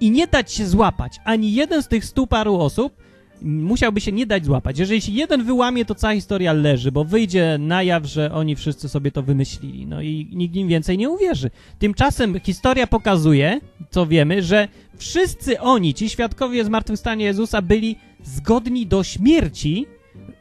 [0.00, 1.20] i nie dać się złapać.
[1.24, 3.03] Ani jeden z tych stu paru osób
[3.42, 4.78] musiałby się nie dać złapać.
[4.78, 8.88] Jeżeli się jeden wyłamie, to cała historia leży, bo wyjdzie na jaw, że oni wszyscy
[8.88, 9.86] sobie to wymyślili.
[9.86, 11.50] No i nikt im więcej nie uwierzy.
[11.78, 13.60] Tymczasem historia pokazuje,
[13.90, 19.86] co wiemy, że wszyscy oni, ci świadkowie zmartwychwstania Jezusa, byli zgodni do śmierci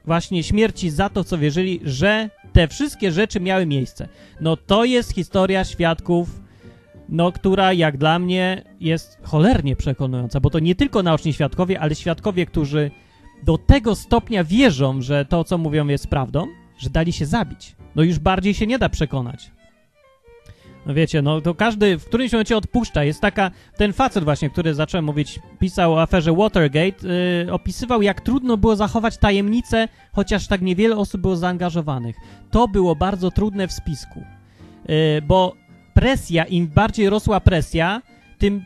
[0.05, 4.07] właśnie śmierci za to, co wierzyli, że te wszystkie rzeczy miały miejsce.
[4.41, 6.42] No to jest historia świadków,
[7.09, 11.95] no która jak dla mnie jest cholernie przekonująca, bo to nie tylko naoczni świadkowie, ale
[11.95, 12.91] świadkowie, którzy
[13.43, 16.47] do tego stopnia wierzą, że to, co mówią jest prawdą,
[16.77, 17.75] że dali się zabić.
[17.95, 19.51] No już bardziej się nie da przekonać.
[20.85, 23.03] No wiecie, no to każdy w którymś momencie odpuszcza.
[23.03, 27.07] Jest taka, ten facet właśnie, który zacząłem mówić, pisał o aferze Watergate,
[27.45, 32.15] yy, opisywał jak trudno było zachować tajemnicę, chociaż tak niewiele osób było zaangażowanych.
[32.51, 34.23] To było bardzo trudne w spisku,
[34.87, 35.55] yy, bo
[35.93, 38.01] presja, im bardziej rosła presja,
[38.37, 38.63] tym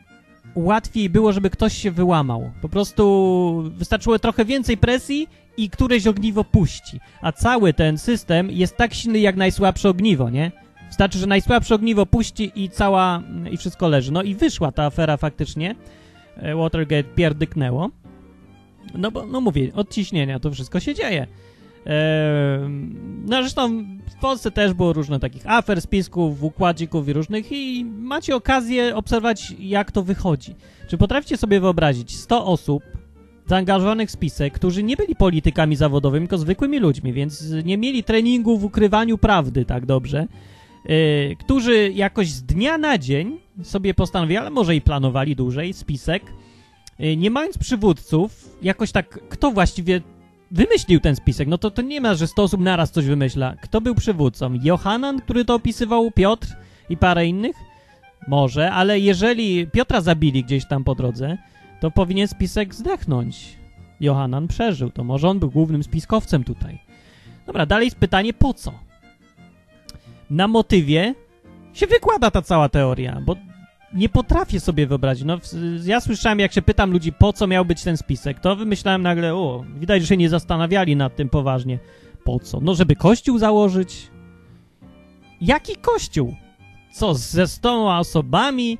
[0.55, 2.51] łatwiej było, żeby ktoś się wyłamał.
[2.61, 6.99] Po prostu wystarczyło trochę więcej presji i któreś ogniwo puści.
[7.21, 10.51] A cały ten system jest tak silny jak najsłabsze ogniwo, nie?
[10.87, 14.11] Wystarczy, że najsłabsze ogniwo puści i cała, i wszystko leży.
[14.11, 15.75] No i wyszła ta afera faktycznie.
[16.37, 17.89] E, Watergate pierdyknęło.
[18.95, 21.27] No bo, no mówię, od ciśnienia to wszystko się dzieje.
[23.25, 23.83] No zresztą
[24.17, 29.53] w Polsce też było różne takich afer, spisków, układzików i różnych i macie okazję obserwować,
[29.59, 30.55] jak to wychodzi.
[30.87, 32.83] Czy potraficie sobie wyobrazić 100 osób
[33.45, 38.57] zaangażowanych w spisek, którzy nie byli politykami zawodowymi, tylko zwykłymi ludźmi, więc nie mieli treningu
[38.57, 40.27] w ukrywaniu prawdy tak dobrze,
[40.85, 46.23] yy, którzy jakoś z dnia na dzień sobie postanowili, ale może i planowali dłużej, spisek,
[46.99, 50.01] yy, nie mając przywódców, jakoś tak, kto właściwie
[50.51, 51.47] wymyślił ten spisek?
[51.47, 53.55] No to, to nie ma, że 100 osób naraz coś wymyśla.
[53.61, 54.53] Kto był przywódcą?
[54.63, 56.47] Johanan, który to opisywał, Piotr
[56.89, 57.55] i parę innych?
[58.27, 61.37] Może, ale jeżeli Piotra zabili gdzieś tam po drodze,
[61.79, 63.57] to powinien spisek zdechnąć.
[63.99, 66.79] Johanan przeżył, to może on był głównym spiskowcem tutaj.
[67.45, 68.73] Dobra, dalej jest pytanie, po co?
[70.29, 71.15] Na motywie
[71.73, 73.35] się wykłada ta cała teoria, bo
[73.93, 75.25] nie potrafię sobie wyobrazić.
[75.25, 75.37] No,
[75.85, 79.35] ja słyszałem, jak się pytam ludzi, po co miał być ten spisek, to wymyślałem nagle,
[79.35, 81.79] o, widać, że się nie zastanawiali nad tym poważnie.
[82.23, 82.59] Po co?
[82.59, 84.07] No, żeby kościół założyć?
[85.41, 86.35] Jaki kościół?
[86.93, 88.77] Co, ze stoma osobami?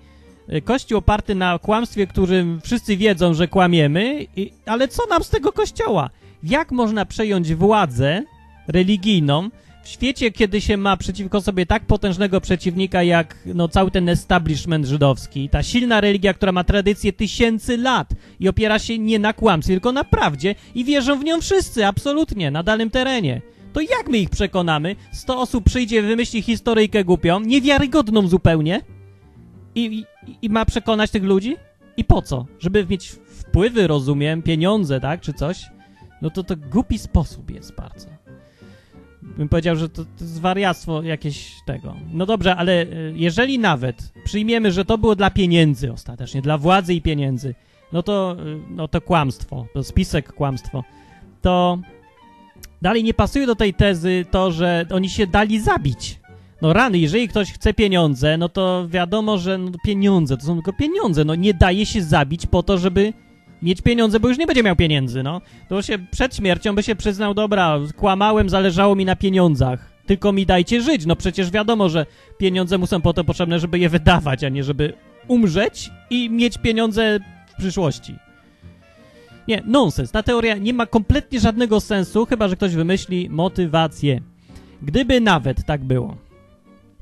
[0.53, 5.29] Y, kościół oparty na kłamstwie, którym wszyscy wiedzą, że kłamiemy, i, ale co nam z
[5.29, 6.09] tego kościoła?
[6.43, 8.23] Jak można przejąć władzę
[8.67, 9.49] religijną
[9.87, 14.85] w świecie, kiedy się ma przeciwko sobie tak potężnego przeciwnika jak no, cały ten establishment
[14.85, 18.09] żydowski, ta silna religia, która ma tradycję tysięcy lat
[18.39, 22.51] i opiera się nie na kłamstwie, tylko na prawdzie i wierzą w nią wszyscy, absolutnie,
[22.51, 23.41] na danym terenie.
[23.73, 24.95] To jak my ich przekonamy?
[25.11, 28.81] 100 osób przyjdzie, wymyśli historyjkę głupią, niewiarygodną zupełnie
[29.75, 31.55] i, i, i ma przekonać tych ludzi?
[31.97, 32.45] I po co?
[32.59, 35.65] Żeby mieć wpływy, rozumiem, pieniądze, tak, czy coś?
[36.21, 38.16] No to to głupi sposób jest bardzo
[39.37, 41.95] bym powiedział, że to, to jest wariactwo jakieś tego.
[42.13, 46.93] No dobrze, ale e, jeżeli nawet przyjmiemy, że to było dla pieniędzy ostatecznie, dla władzy
[46.93, 47.55] i pieniędzy,
[47.93, 50.83] no to, e, no to kłamstwo, to spisek kłamstwo,
[51.41, 51.79] to
[52.81, 56.19] dalej nie pasuje do tej tezy to, że oni się dali zabić.
[56.61, 60.73] No rany, jeżeli ktoś chce pieniądze, no to wiadomo, że no, pieniądze to są tylko
[60.73, 61.25] pieniądze.
[61.25, 63.13] No nie daje się zabić po to, żeby
[63.61, 65.41] mieć pieniądze, bo już nie będzie miał pieniędzy, no.
[65.69, 70.45] To się przed śmiercią by się przyznał, dobra, kłamałem, zależało mi na pieniądzach, tylko mi
[70.45, 71.05] dajcie żyć.
[71.05, 72.05] No przecież wiadomo, że
[72.37, 74.93] pieniądze mu są po to potrzebne, żeby je wydawać, a nie żeby
[75.27, 78.15] umrzeć i mieć pieniądze w przyszłości.
[79.47, 80.11] Nie, nonsens.
[80.11, 84.21] Ta teoria nie ma kompletnie żadnego sensu, chyba że ktoś wymyśli motywację.
[84.81, 86.17] Gdyby nawet tak było,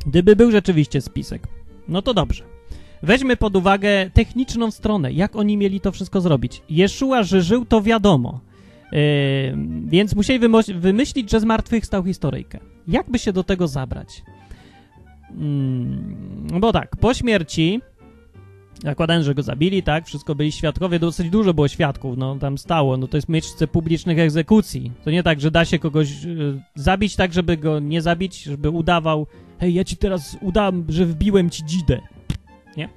[0.05, 1.47] gdyby był rzeczywiście spisek,
[1.87, 2.54] no to dobrze.
[3.03, 6.61] Weźmy pod uwagę techniczną stronę, jak oni mieli to wszystko zrobić.
[6.69, 8.39] Jeszua, że żył, to wiadomo.
[8.91, 8.99] Yy,
[9.85, 10.39] więc musieli
[10.75, 12.59] wymyślić, że zmartwychwstał historyjkę.
[12.87, 14.23] Jak by się do tego zabrać?
[16.51, 17.81] Yy, bo tak, po śmierci,
[18.83, 22.97] zakładając, że go zabili, tak, wszystko byli świadkowie, dosyć dużo było świadków, no tam stało,
[22.97, 24.91] no to jest miejsce publicznych egzekucji.
[25.03, 28.69] To nie tak, że da się kogoś yy, zabić tak, żeby go nie zabić, żeby
[28.69, 29.27] udawał,
[29.59, 32.01] hej, ja ci teraz udam, że wbiłem ci dzidę
[32.77, 32.89] nie?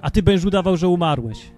[0.00, 1.50] A ty będziesz udawał, że umarłeś.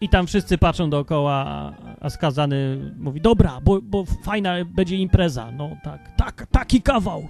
[0.00, 5.50] I tam wszyscy patrzą dookoła, a skazany mówi, dobra, bo, bo fajna będzie impreza.
[5.52, 7.28] No tak, tak, taki kawał.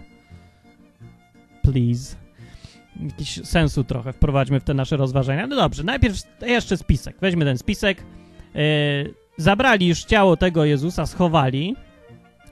[1.62, 2.16] Please.
[3.01, 5.47] Jakiś sensu trochę wprowadźmy w te nasze rozważania.
[5.47, 7.16] No dobrze, najpierw jeszcze spisek.
[7.20, 8.05] Weźmy ten spisek.
[8.55, 11.76] Yy, zabrali już ciało tego Jezusa, schowali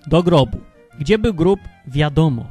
[0.06, 0.58] do grobu.
[0.98, 1.60] Gdzie był grób?
[1.86, 2.46] Wiadomo.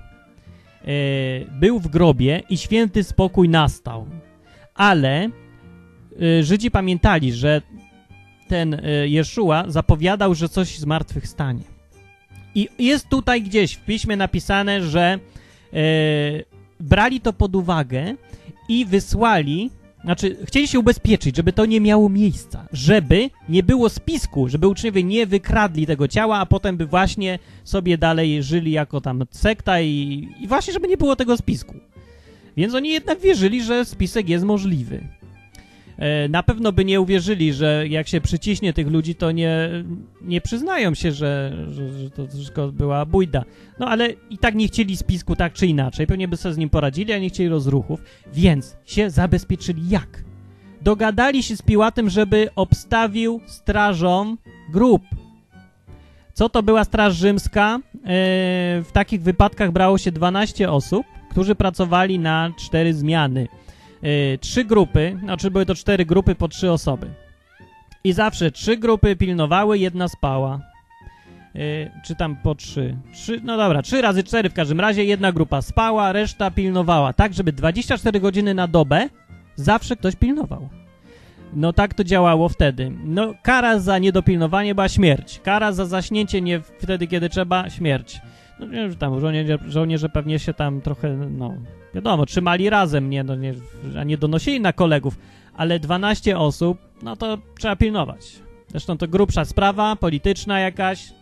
[0.85, 4.07] Yy, był w grobie i święty spokój nastał
[4.75, 5.29] ale
[6.21, 7.61] y, Żydzi pamiętali, że
[8.47, 11.63] ten y, Jeszua zapowiadał, że coś z martwych stanie.
[12.55, 15.19] I jest tutaj gdzieś w piśmie napisane, że
[15.73, 16.45] y,
[16.79, 18.15] brali to pod uwagę
[18.69, 19.71] i wysłali,
[20.03, 25.03] znaczy chcieli się ubezpieczyć, żeby to nie miało miejsca, żeby nie było spisku, żeby uczniowie
[25.03, 30.27] nie wykradli tego ciała, a potem by właśnie sobie dalej żyli jako tam sekta i,
[30.39, 31.75] i właśnie, żeby nie było tego spisku.
[32.57, 35.03] Więc oni jednak wierzyli, że spisek jest możliwy.
[35.97, 39.69] E, na pewno by nie uwierzyli, że jak się przyciśnie tych ludzi, to nie,
[40.21, 43.43] nie przyznają się, że, że, że to wszystko była bójda.
[43.79, 46.07] No ale i tak nie chcieli spisku tak czy inaczej.
[46.07, 48.01] Pewnie by sobie z nim poradzili, a nie chcieli rozruchów.
[48.33, 50.23] Więc się zabezpieczyli jak?
[50.81, 54.37] Dogadali się z Piłatem, żeby obstawił strażom
[54.71, 55.01] grób.
[56.33, 57.79] Co to była Straż Rzymska?
[57.95, 57.99] E,
[58.81, 63.47] w takich wypadkach brało się 12 osób którzy pracowali na cztery zmiany.
[64.01, 67.07] Yy, trzy grupy, znaczy były to cztery grupy po trzy osoby.
[68.03, 70.59] I zawsze trzy grupy pilnowały, jedna spała.
[71.53, 72.97] Yy, czy tam po trzy.
[73.13, 73.41] trzy.
[73.43, 75.03] No dobra, trzy razy cztery w każdym razie.
[75.03, 77.13] Jedna grupa spała, reszta pilnowała.
[77.13, 79.09] Tak, żeby 24 godziny na dobę
[79.55, 80.69] zawsze ktoś pilnował.
[81.53, 82.91] No tak to działało wtedy.
[83.03, 85.39] No kara za niedopilnowanie była śmierć.
[85.43, 88.21] Kara za zaśnięcie nie wtedy, kiedy trzeba, śmierć.
[88.59, 91.53] No nie, że tam żołnierze, żołnierze pewnie się tam trochę, no
[91.95, 93.53] wiadomo, trzymali razem, nie, no, nie,
[93.99, 95.17] a nie donosili na kolegów,
[95.53, 98.43] ale 12 osób, no to trzeba pilnować.
[98.67, 101.13] Zresztą to grubsza sprawa, polityczna jakaś,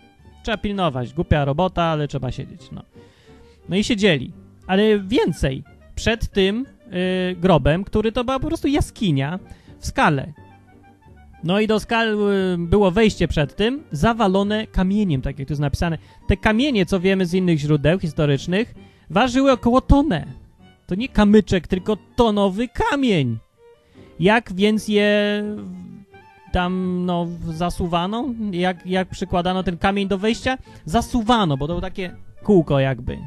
[0.43, 1.13] trzeba pilnować.
[1.13, 2.83] Głupia robota, ale trzeba siedzieć, no.
[3.69, 4.31] No i siedzieli.
[4.67, 5.63] Ale więcej.
[5.95, 9.39] Przed tym yy, grobem, który to była po prostu jaskinia
[9.79, 10.33] w skale.
[11.43, 12.17] No i do skal
[12.53, 15.97] y, było wejście przed tym, zawalone kamieniem, tak jak tu jest napisane.
[16.27, 18.75] Te kamienie, co wiemy z innych źródeł historycznych,
[19.09, 20.25] ważyły około tonę.
[20.87, 23.37] To nie kamyczek, tylko tonowy kamień.
[24.19, 25.43] Jak więc je
[26.51, 28.25] tam, no, zasuwano?
[28.51, 30.57] Jak, jak przykładano ten kamień do wejścia?
[30.85, 33.17] Zasuwano, bo to było takie kółko jakby.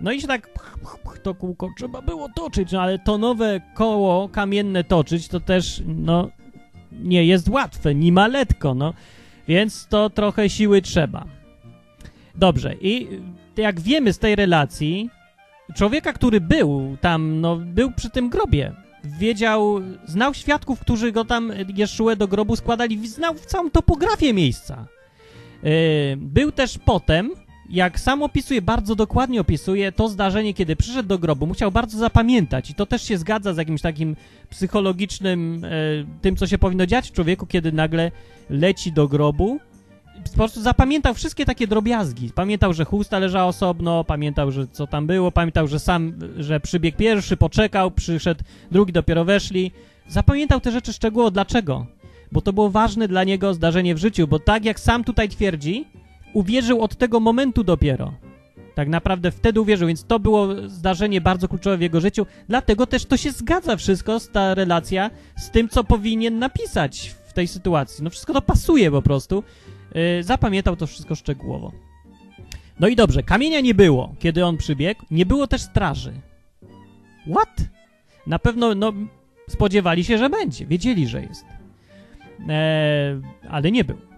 [0.00, 3.18] No i się tak pch, pch, pch, to kółko trzeba było toczyć, no ale to
[3.18, 6.28] nowe koło kamienne toczyć to też, no,
[6.92, 8.94] nie jest łatwe, ni maletko, no.
[9.48, 11.24] Więc to trochę siły trzeba.
[12.34, 13.08] Dobrze, i
[13.56, 15.10] jak wiemy z tej relacji,
[15.74, 18.72] człowieka, który był tam, no, był przy tym grobie,
[19.04, 24.86] wiedział, znał świadków, którzy go tam Jeszue do grobu składali, znał całą topografię miejsca.
[25.62, 25.70] Yy,
[26.16, 27.30] był też potem,
[27.70, 32.70] jak sam opisuje, bardzo dokładnie opisuje to zdarzenie, kiedy przyszedł do grobu, musiał bardzo zapamiętać
[32.70, 34.16] i to też się zgadza z jakimś takim
[34.50, 35.70] psychologicznym, e,
[36.22, 38.10] tym, co się powinno dziać w człowieku, kiedy nagle
[38.50, 39.60] leci do grobu.
[40.24, 42.30] Po prostu zapamiętał wszystkie takie drobiazgi.
[42.34, 46.98] Pamiętał, że chusta leżała osobno, pamiętał, że co tam było, pamiętał, że sam, że przybiegł
[46.98, 49.72] pierwszy, poczekał, przyszedł drugi, dopiero weszli.
[50.08, 51.30] Zapamiętał te rzeczy szczegółowo.
[51.30, 51.86] Dlaczego?
[52.32, 55.84] Bo to było ważne dla niego zdarzenie w życiu, bo tak jak sam tutaj twierdzi,
[56.36, 58.12] uwierzył od tego momentu dopiero.
[58.74, 62.26] Tak naprawdę wtedy uwierzył, więc to było zdarzenie bardzo kluczowe w jego życiu.
[62.48, 67.48] Dlatego też to się zgadza wszystko, ta relacja, z tym, co powinien napisać w tej
[67.48, 68.04] sytuacji.
[68.04, 69.42] No wszystko to pasuje po prostu.
[69.94, 71.72] Yy, zapamiętał to wszystko szczegółowo.
[72.80, 75.04] No i dobrze, kamienia nie było, kiedy on przybiegł.
[75.10, 76.12] Nie było też straży.
[77.30, 77.56] What?
[78.26, 78.92] Na pewno, no,
[79.48, 80.66] spodziewali się, że będzie.
[80.66, 81.44] Wiedzieli, że jest.
[82.48, 84.15] Eee, ale nie był.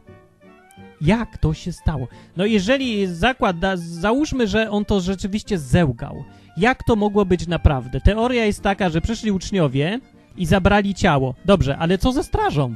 [1.01, 2.09] Jak to się stało?
[2.37, 6.25] No jeżeli zakład, da, załóżmy, że on to rzeczywiście zełgał.
[6.57, 8.01] Jak to mogło być naprawdę?
[8.01, 10.01] Teoria jest taka, że przyszli uczniowie
[10.37, 11.35] i zabrali ciało.
[11.45, 12.75] Dobrze, ale co ze strażą?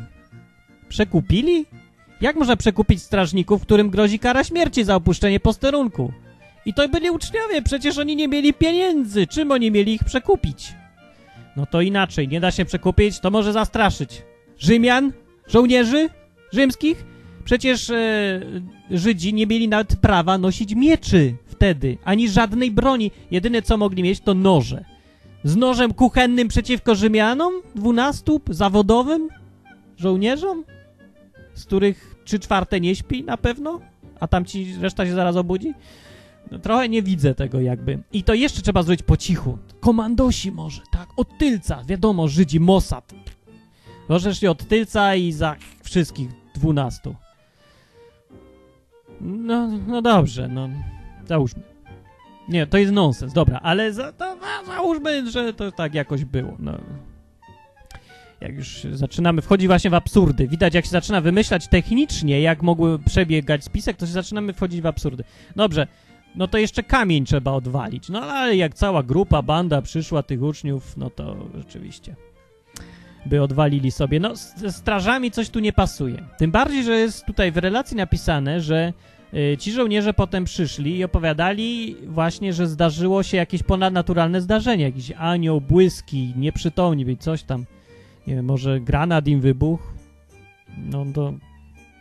[0.89, 1.67] Przekupili?
[2.21, 6.13] Jak można przekupić strażników, którym grozi kara śmierci za opuszczenie posterunku?
[6.67, 9.27] I to byli uczniowie, przecież oni nie mieli pieniędzy.
[9.27, 10.73] Czym oni mieli ich przekupić?
[11.57, 14.23] No to inaczej, nie da się przekupić, to może zastraszyć.
[14.59, 15.13] Rzymian?
[15.47, 16.09] Żołnierzy?
[16.53, 17.05] Rzymskich?
[17.45, 18.41] Przecież e,
[18.91, 23.11] Żydzi nie mieli nawet prawa nosić mieczy wtedy, ani żadnej broni.
[23.31, 24.85] Jedyne co mogli mieć to noże.
[25.45, 27.53] Z nożem kuchennym przeciwko Rzymianom?
[27.75, 28.41] Dwunastu?
[28.51, 29.29] Zawodowym?
[29.97, 30.65] Żołnierzom?
[31.55, 33.81] Z których trzy czwarte nie śpi na pewno?
[34.21, 35.73] A tam ci reszta się zaraz obudzi?
[36.51, 38.03] No, trochę nie widzę tego jakby.
[38.13, 39.59] I to jeszcze trzeba zrobić po cichu.
[39.81, 41.09] Komandosi może, tak?
[41.17, 41.85] Od tylca.
[41.85, 43.15] Wiadomo, Żydzi, Mossad.
[44.09, 47.15] Możesz się od tylca i za wszystkich dwunastu.
[49.23, 50.69] No, no dobrze, no
[51.27, 51.63] załóżmy.
[52.49, 56.79] Nie, to jest nonsens, dobra, ale za, to, załóżmy, że to tak jakoś było, no.
[58.41, 60.49] Jak już zaczynamy, wchodzi właśnie w absurdy.
[60.49, 64.87] Widać, jak się zaczyna wymyślać technicznie, jak mogły przebiegać spisek, to się zaczynamy wchodzić w
[64.87, 65.25] absurdy.
[65.57, 65.87] Dobrze,
[66.35, 68.09] no to jeszcze kamień trzeba odwalić.
[68.09, 72.17] No ale jak cała grupa, banda przyszła tych uczniów, no to rzeczywiście
[73.27, 74.21] by odwalili sobie.
[74.21, 76.25] No, z strażami coś tu nie pasuje.
[76.39, 78.93] Tym bardziej, że jest tutaj w relacji napisane, że
[79.35, 84.85] y, ci żołnierze potem przyszli i opowiadali właśnie, że zdarzyło się jakieś ponadnaturalne zdarzenie.
[84.85, 87.65] Jakiś anioł, błyski, nieprzytomni, coś tam.
[88.27, 89.85] Nie wiem, może granat im wybuchł.
[90.79, 91.33] No to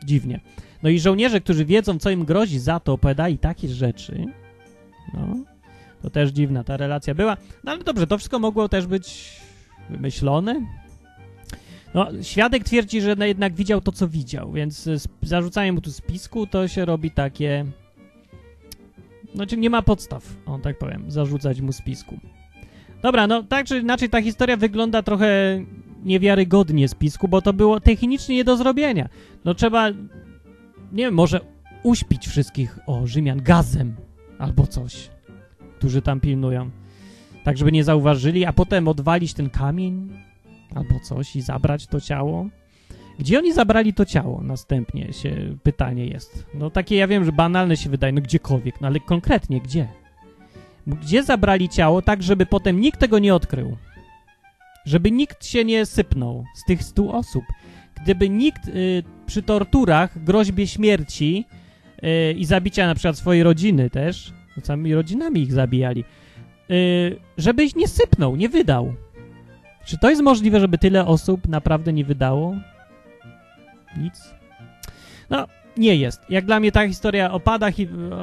[0.06, 0.40] dziwnie.
[0.84, 4.26] No i żołnierze, którzy wiedzą, co im grozi za to, opowiadali takie rzeczy.
[5.14, 5.38] No,
[6.02, 7.38] to też dziwna ta relacja była.
[7.64, 9.38] No ale dobrze, to wszystko mogło też być
[9.90, 10.62] wymyślone,
[11.94, 14.90] no, świadek twierdzi, że jednak widział to, co widział, więc
[15.22, 17.66] zarzucanie mu tu spisku to się robi takie...
[19.36, 22.20] Znaczy nie ma podstaw, on tak powiem, zarzucać mu spisku.
[23.02, 25.62] Dobra, no tak czy inaczej ta historia wygląda trochę
[26.04, 29.10] niewiarygodnie spisku, bo to było technicznie nie do zrobienia.
[29.46, 29.90] No trzeba,
[30.92, 31.40] nie wiem, może
[31.84, 33.96] uśpić wszystkich, o, Rzymian gazem
[34.40, 35.10] albo coś,
[35.78, 36.70] którzy tam pilnują.
[37.44, 40.10] Tak, żeby nie zauważyli, a potem odwalić ten kamień,
[40.76, 42.50] albo coś i zabrać to ciało.
[43.20, 44.42] Gdzie oni zabrali to ciało?
[44.44, 46.46] Następnie się pytanie jest.
[46.54, 49.88] No takie ja wiem, że banalne się wydaje, no gdziekolwiek, no ale konkretnie gdzie?
[50.88, 53.78] Gdzie zabrali ciało tak, żeby potem nikt tego nie odkrył?
[54.86, 57.44] Żeby nikt się nie sypnął z tych stu osób.
[58.04, 61.46] Gdyby nikt y, przy torturach, groźbie śmierci
[62.04, 66.04] y, i zabicia na przykład swojej rodziny też, no samymi rodzinami ich zabijali,
[66.72, 68.94] y, żebyś nie sypnął, nie wydał.
[69.86, 72.56] Czy to jest możliwe, żeby tyle osób naprawdę nie wydało?
[73.98, 74.34] Nic?
[75.30, 76.22] No, nie jest.
[76.30, 77.68] Jak dla mnie ta historia opada,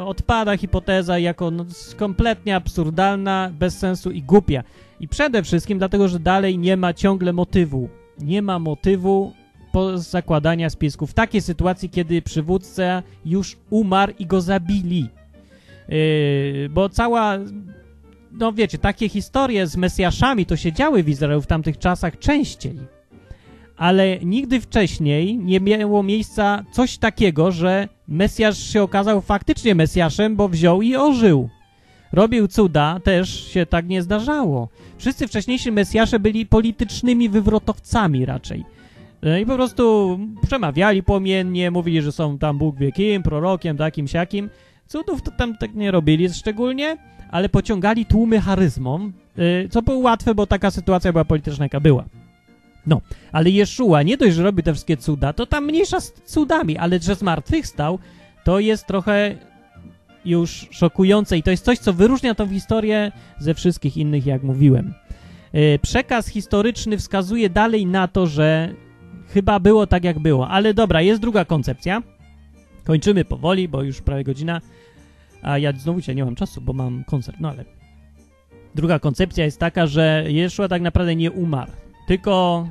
[0.06, 1.64] odpada hipoteza jako no,
[1.96, 4.62] kompletnie absurdalna, bez sensu i głupia.
[5.00, 7.88] I przede wszystkim dlatego, że dalej nie ma ciągle motywu.
[8.18, 9.32] Nie ma motywu
[9.94, 11.10] zakładania spisków.
[11.10, 15.08] W takiej sytuacji, kiedy przywódca już umarł i go zabili.
[15.88, 17.38] Yy, bo cała
[18.32, 22.78] no wiecie, takie historie z Mesjaszami to się działy w Izraelu w tamtych czasach częściej.
[23.76, 30.48] Ale nigdy wcześniej nie miało miejsca coś takiego, że Mesjasz się okazał faktycznie Mesjaszem, bo
[30.48, 31.48] wziął i ożył.
[32.12, 34.68] robił cuda, też się tak nie zdarzało.
[34.98, 38.64] Wszyscy wcześniejsi Mesjasze byli politycznymi wywrotowcami raczej.
[39.22, 44.08] E, I po prostu przemawiali płomiennie, mówili, że są tam Bóg wie kim, prorokiem, takim,
[44.08, 44.50] siakim.
[44.86, 46.96] Cudów to tam tak nie robili szczególnie,
[47.30, 52.04] ale pociągali tłumy charyzmą, e, co było łatwe, bo taka sytuacja była polityczna, jaka była.
[52.86, 53.00] No,
[53.32, 56.98] ale Jeszua nie dość, że robi te wszystkie cuda, to tam mniejsza z cudami, ale
[56.98, 57.98] że zmartwychwstał,
[58.44, 59.36] to jest trochę
[60.24, 64.94] już szokujące i to jest coś, co wyróżnia tą historię ze wszystkich innych, jak mówiłem.
[65.52, 68.74] E, przekaz historyczny wskazuje dalej na to, że
[69.28, 70.48] chyba było tak, jak było.
[70.48, 72.02] Ale dobra, jest druga koncepcja.
[72.84, 74.60] Kończymy powoli, bo już prawie godzina,
[75.42, 77.64] a ja znowu się nie mam czasu, bo mam koncert, no ale...
[78.74, 81.72] Druga koncepcja jest taka, że Jeszua tak naprawdę nie umarł,
[82.06, 82.68] tylko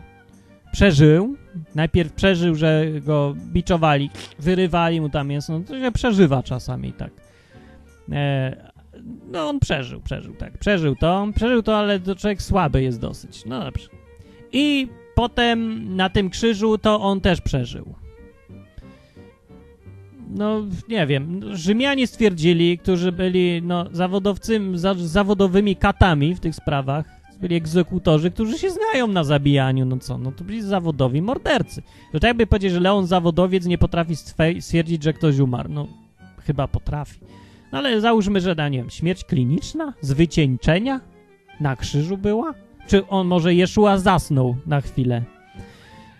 [0.72, 1.36] przeżył.
[1.76, 4.09] Najpierw przeżył, że go biczowali,
[4.39, 7.11] wyrywali mu tam mięso, no to się przeżywa czasami, tak.
[8.11, 8.72] E,
[9.32, 10.57] no on przeżył, przeżył, tak.
[10.57, 13.45] Przeżył to, przeżył to, ale to człowiek słaby jest dosyć.
[13.45, 13.89] No dobrze.
[14.51, 17.95] I potem na tym krzyżu to on też przeżył.
[20.30, 21.55] No, nie wiem.
[21.55, 27.05] Rzymianie stwierdzili, którzy byli no, zawodowcym, za, zawodowymi katami w tych sprawach,
[27.41, 31.82] byli egzekutorzy, którzy się znają na zabijaniu, no co, no to byli zawodowi mordercy.
[32.11, 34.15] To tak jakby powiedzieć, że Leon zawodowiec nie potrafi
[34.59, 35.69] stwierdzić, że ktoś umarł.
[35.69, 35.88] No,
[36.45, 37.19] chyba potrafi.
[37.71, 39.93] No ale załóżmy, że, no, nie wiem, śmierć kliniczna?
[40.01, 41.01] Z wycieńczenia?
[41.59, 42.53] Na krzyżu była?
[42.88, 45.23] Czy on może Jeszua zasnął na chwilę?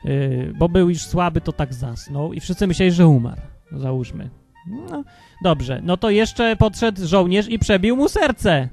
[0.04, 3.42] Yy, bo był już słaby, to tak zasnął i wszyscy myśleli, że umarł.
[3.72, 4.30] Załóżmy.
[4.68, 5.04] No,
[5.44, 8.70] dobrze, no to jeszcze podszedł żołnierz i przebił mu serce.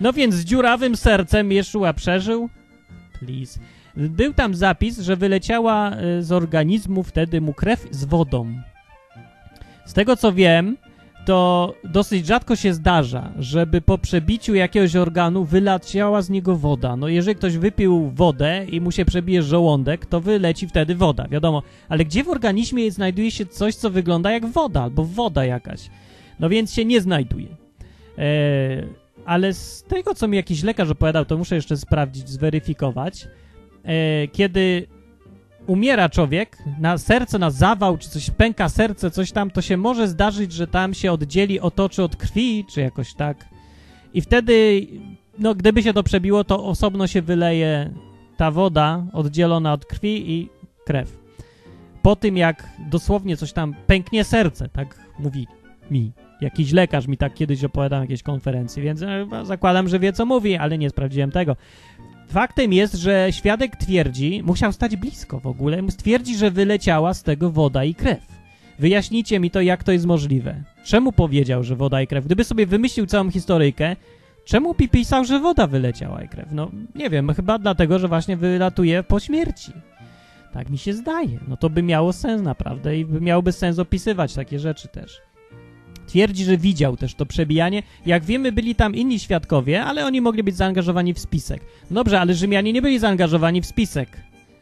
[0.00, 2.48] No więc z dziurawym sercem Jeszua przeżył.
[3.18, 3.60] Please.
[3.96, 8.54] Był tam zapis, że wyleciała y, z organizmu wtedy mu krew z wodą.
[9.84, 10.76] Z tego co wiem,
[11.30, 16.96] to dosyć rzadko się zdarza, żeby po przebiciu jakiegoś organu wyleciała z niego woda.
[16.96, 21.62] No jeżeli ktoś wypił wodę i mu się przebije żołądek, to wyleci wtedy woda, wiadomo.
[21.88, 25.90] Ale gdzie w organizmie znajduje się coś, co wygląda jak woda, albo woda jakaś?
[26.40, 27.48] No więc się nie znajduje.
[28.18, 28.86] Eee,
[29.24, 33.28] ale z tego, co mi jakiś lekarz opowiadał, to muszę jeszcze sprawdzić, zweryfikować.
[33.84, 34.86] Eee, kiedy
[35.66, 40.08] umiera człowiek, na serce, na zawał, czy coś pęka serce, coś tam, to się może
[40.08, 43.48] zdarzyć, że tam się oddzieli, otoczy od krwi, czy jakoś tak.
[44.14, 44.86] I wtedy,
[45.38, 47.90] no gdyby się to przebiło, to osobno się wyleje
[48.36, 50.48] ta woda oddzielona od krwi i
[50.84, 51.18] krew.
[52.02, 55.46] Po tym, jak dosłownie coś tam pęknie serce, tak mówi
[55.90, 56.12] mi.
[56.40, 60.26] Jakiś lekarz mi tak kiedyś opowiadał na jakiejś konferencji, więc e, zakładam, że wie co
[60.26, 61.56] mówi, ale nie sprawdziłem tego.
[62.30, 67.50] Faktem jest, że świadek twierdzi, musiał stać blisko w ogóle, twierdzi, że wyleciała z tego
[67.50, 68.26] woda i krew.
[68.78, 70.62] Wyjaśnijcie mi to, jak to jest możliwe.
[70.84, 72.24] Czemu powiedział, że woda i krew?
[72.24, 73.96] Gdyby sobie wymyślił całą historyjkę,
[74.44, 76.48] czemu pisał, że woda wyleciała i krew?
[76.52, 79.72] No, nie wiem, chyba dlatego, że właśnie wylatuje po śmierci.
[80.52, 81.38] Tak mi się zdaje.
[81.48, 85.20] No to by miało sens naprawdę i by miałoby sens opisywać takie rzeczy też.
[86.10, 87.82] Twierdzi, że widział też to przebijanie.
[88.06, 91.62] Jak wiemy, byli tam inni świadkowie, ale oni mogli być zaangażowani w spisek.
[91.90, 94.08] Dobrze, ale Rzymianie nie byli zaangażowani w spisek.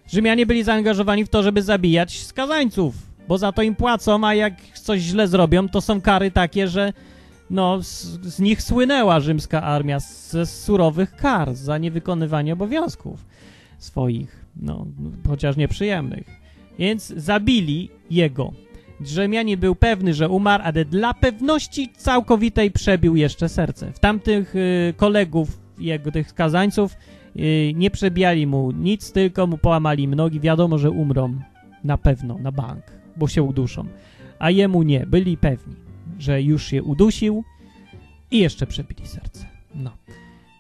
[0.09, 2.94] Rzymianie byli zaangażowani w to, żeby zabijać skazańców,
[3.28, 6.92] bo za to im płacą, a jak coś źle zrobią, to są kary takie, że
[7.51, 13.24] no, z, z nich słynęła rzymska armia ze surowych kar za niewykonywanie obowiązków
[13.78, 14.86] swoich, no,
[15.28, 16.26] chociaż nieprzyjemnych.
[16.78, 18.53] Więc zabili jego.
[19.01, 23.92] Drzemianie był pewny, że umarł, ale dla pewności całkowitej przebił jeszcze serce.
[23.92, 26.96] W tamtych y, kolegów jego, tych skazańców,
[27.36, 30.40] y, nie przebijali mu nic, tylko mu połamali nogi.
[30.40, 31.40] Wiadomo, że umrą
[31.84, 32.84] na pewno, na bank,
[33.16, 33.84] bo się uduszą.
[34.38, 35.74] A jemu nie, byli pewni,
[36.18, 37.44] że już się udusił
[38.30, 39.46] i jeszcze przebili serce.
[39.74, 39.90] No.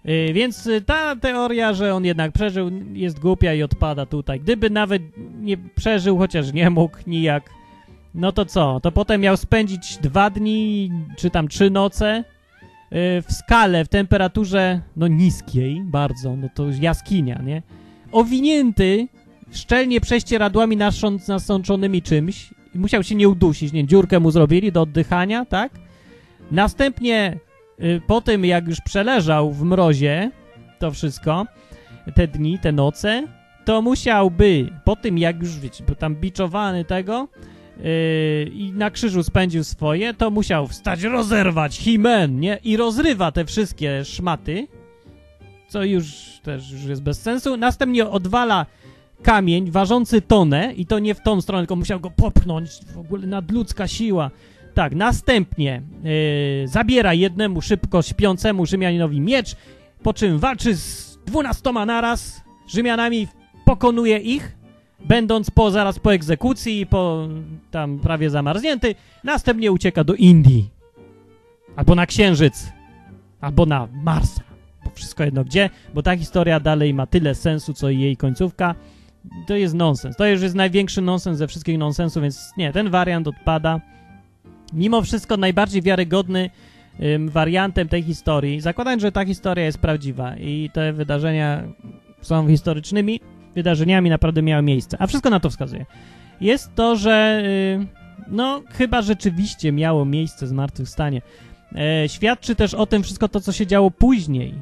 [0.08, 4.40] Y, więc ta teoria, że on jednak przeżył, jest głupia i odpada tutaj.
[4.40, 5.02] Gdyby nawet
[5.40, 7.57] nie przeżył, chociaż nie mógł nijak,
[8.18, 8.80] no to co?
[8.80, 12.24] To potem miał spędzić dwa dni, czy tam trzy noce
[12.90, 17.62] yy, w skale, w temperaturze, no niskiej bardzo, no to jaskinia, nie?
[18.12, 19.08] Owinięty,
[19.52, 20.76] szczelnie prześcieradłami
[21.28, 22.50] nasączonymi czymś.
[22.74, 23.86] Musiał się nie udusić, nie?
[23.86, 25.72] Dziurkę mu zrobili do oddychania, tak?
[26.50, 27.38] Następnie,
[27.78, 30.30] yy, po tym jak już przeleżał w mrozie
[30.78, 31.46] to wszystko,
[32.14, 33.26] te dni, te noce,
[33.64, 37.28] to musiałby, po tym jak już, wiecie, tam biczowany tego,
[37.78, 42.58] Yy, i na krzyżu spędził swoje, to musiał wstać, rozerwać himen, nie?
[42.64, 44.66] I rozrywa te wszystkie szmaty,
[45.68, 46.06] co już
[46.42, 47.56] też już jest bez sensu.
[47.56, 48.66] Następnie odwala
[49.22, 53.26] kamień ważący tonę i to nie w tą stronę, tylko musiał go popchnąć, w ogóle
[53.26, 54.30] nadludzka siła.
[54.74, 59.56] tak, następnie yy, zabiera jednemu szybko śpiącemu Rzymianinowi miecz,
[60.02, 63.28] po czym walczy z dwunastoma naraz Rzymianami,
[63.64, 64.57] pokonuje ich,
[65.04, 67.28] będąc po, zaraz po egzekucji, po
[67.70, 68.94] tam prawie zamarznięty,
[69.24, 70.70] następnie ucieka do Indii.
[71.76, 72.72] Albo na Księżyc,
[73.40, 74.42] albo na Marsa.
[74.84, 78.74] Bo wszystko jedno gdzie, bo ta historia dalej ma tyle sensu, co i jej końcówka.
[79.46, 80.16] To jest nonsens.
[80.16, 83.80] To już jest największy nonsens ze wszystkich nonsensów, więc nie, ten wariant odpada.
[84.72, 86.50] Mimo wszystko najbardziej wiarygodny
[87.02, 91.62] ym, wariantem tej historii, zakładając, że ta historia jest prawdziwa i te wydarzenia
[92.22, 93.20] są historycznymi
[93.58, 95.86] wydarzeniami, naprawdę miały miejsce, a wszystko na to wskazuje,
[96.40, 97.42] jest to, że
[97.78, 97.86] yy,
[98.28, 101.22] no chyba rzeczywiście miało miejsce zmartwychwstanie.
[101.74, 104.54] E, świadczy też o tym wszystko to, co się działo później.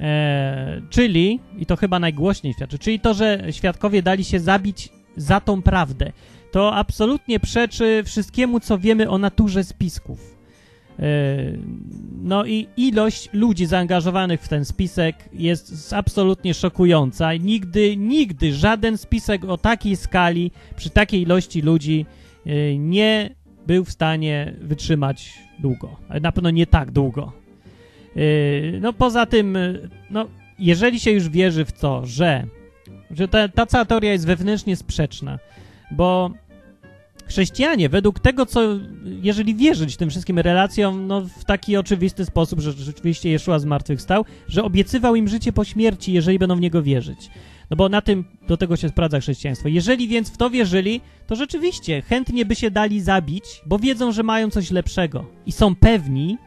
[0.00, 5.40] E, czyli, i to chyba najgłośniej świadczy, czyli to, że świadkowie dali się zabić za
[5.40, 6.12] tą prawdę.
[6.52, 10.35] To absolutnie przeczy wszystkiemu, co wiemy o naturze spisków.
[10.98, 11.02] E,
[12.22, 17.34] no i ilość ludzi zaangażowanych w ten spisek jest absolutnie szokująca.
[17.34, 22.06] Nigdy, nigdy żaden spisek o takiej skali, przy takiej ilości ludzi
[22.46, 23.30] e, nie
[23.66, 25.96] był w stanie wytrzymać długo.
[26.20, 27.32] Na pewno nie tak długo.
[28.16, 29.58] Yy, no poza tym,
[30.10, 30.26] no
[30.58, 32.44] jeżeli się już wierzy w to, że,
[33.10, 35.38] że ta, ta cała teoria jest wewnętrznie sprzeczna,
[35.90, 36.30] bo
[37.26, 38.60] chrześcijanie według tego, co,
[39.22, 44.64] jeżeli wierzyć tym wszystkim relacjom, no w taki oczywisty sposób, że rzeczywiście Jeszua zmartwychwstał, że
[44.64, 47.30] obiecywał im życie po śmierci, jeżeli będą w Niego wierzyć.
[47.70, 49.68] No bo na tym, do tego się sprawdza chrześcijaństwo.
[49.68, 54.22] Jeżeli więc w to wierzyli, to rzeczywiście chętnie by się dali zabić, bo wiedzą, że
[54.22, 55.24] mają coś lepszego.
[55.46, 56.38] I są pewni,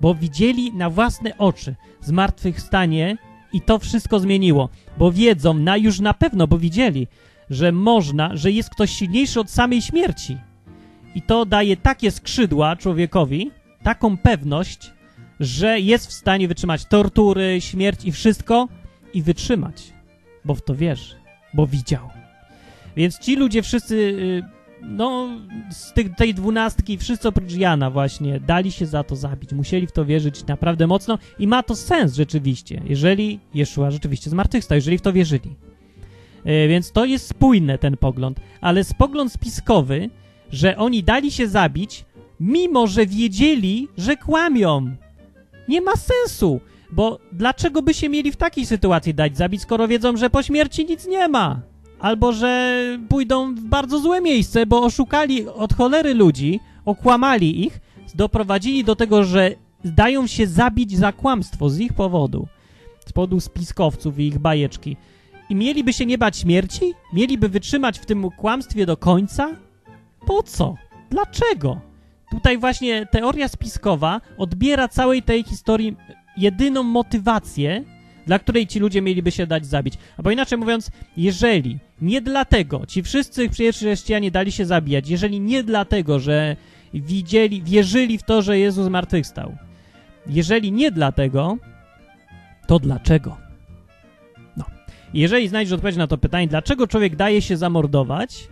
[0.00, 3.16] bo widzieli na własne oczy zmartwychwstanie
[3.52, 4.68] i to wszystko zmieniło.
[4.98, 7.06] Bo wiedzą, na, już na pewno, bo widzieli,
[7.50, 10.38] że można, że jest ktoś silniejszy od samej śmierci.
[11.14, 13.50] I to daje takie skrzydła człowiekowi,
[13.82, 14.92] taką pewność,
[15.40, 18.68] że jest w stanie wytrzymać tortury, śmierć i wszystko
[19.14, 20.00] i wytrzymać
[20.44, 21.14] bo w to wierzy,
[21.54, 22.08] bo widział.
[22.96, 24.42] Więc ci ludzie wszyscy, y,
[24.82, 25.28] no,
[25.70, 29.52] z tej, tej dwunastki, wszyscy oprócz Jana właśnie, dali się za to zabić.
[29.52, 34.76] Musieli w to wierzyć naprawdę mocno i ma to sens rzeczywiście, jeżeli Jeszua rzeczywiście zmartwychwstał,
[34.76, 35.56] jeżeli w to wierzyli.
[36.46, 38.40] Y, więc to jest spójne, ten pogląd.
[38.60, 40.10] Ale z pogląd spiskowy,
[40.52, 42.04] że oni dali się zabić,
[42.40, 44.96] mimo że wiedzieli, że kłamią.
[45.68, 46.60] Nie ma sensu.
[46.92, 50.86] Bo dlaczego by się mieli w takiej sytuacji dać zabić, skoro wiedzą, że po śmierci
[50.86, 51.60] nic nie ma?
[52.00, 57.80] Albo że pójdą w bardzo złe miejsce, bo oszukali od cholery ludzi, okłamali ich,
[58.14, 62.46] doprowadzili do tego, że dają się zabić za kłamstwo z ich powodu,
[63.06, 64.96] z powodu spiskowców i ich bajeczki.
[65.50, 66.92] I mieliby się nie bać śmierci?
[67.12, 69.50] Mieliby wytrzymać w tym kłamstwie do końca?
[70.26, 70.74] Po co?
[71.10, 71.80] Dlaczego?
[72.30, 75.96] Tutaj właśnie teoria spiskowa odbiera całej tej historii
[76.36, 77.84] jedyną motywację,
[78.26, 79.94] dla której ci ludzie mieliby się dać zabić.
[80.16, 85.62] Albo inaczej mówiąc, jeżeli nie dlatego ci wszyscy pierwsi chrześcijanie dali się zabijać, jeżeli nie
[85.62, 86.56] dlatego, że
[86.94, 89.56] widzieli, wierzyli w to, że Jezus zmartwychwstał,
[90.26, 91.56] jeżeli nie dlatego,
[92.66, 93.49] to dlaczego?
[95.14, 98.48] Jeżeli znajdziesz odpowiedź na to pytanie, dlaczego człowiek daje się zamordować,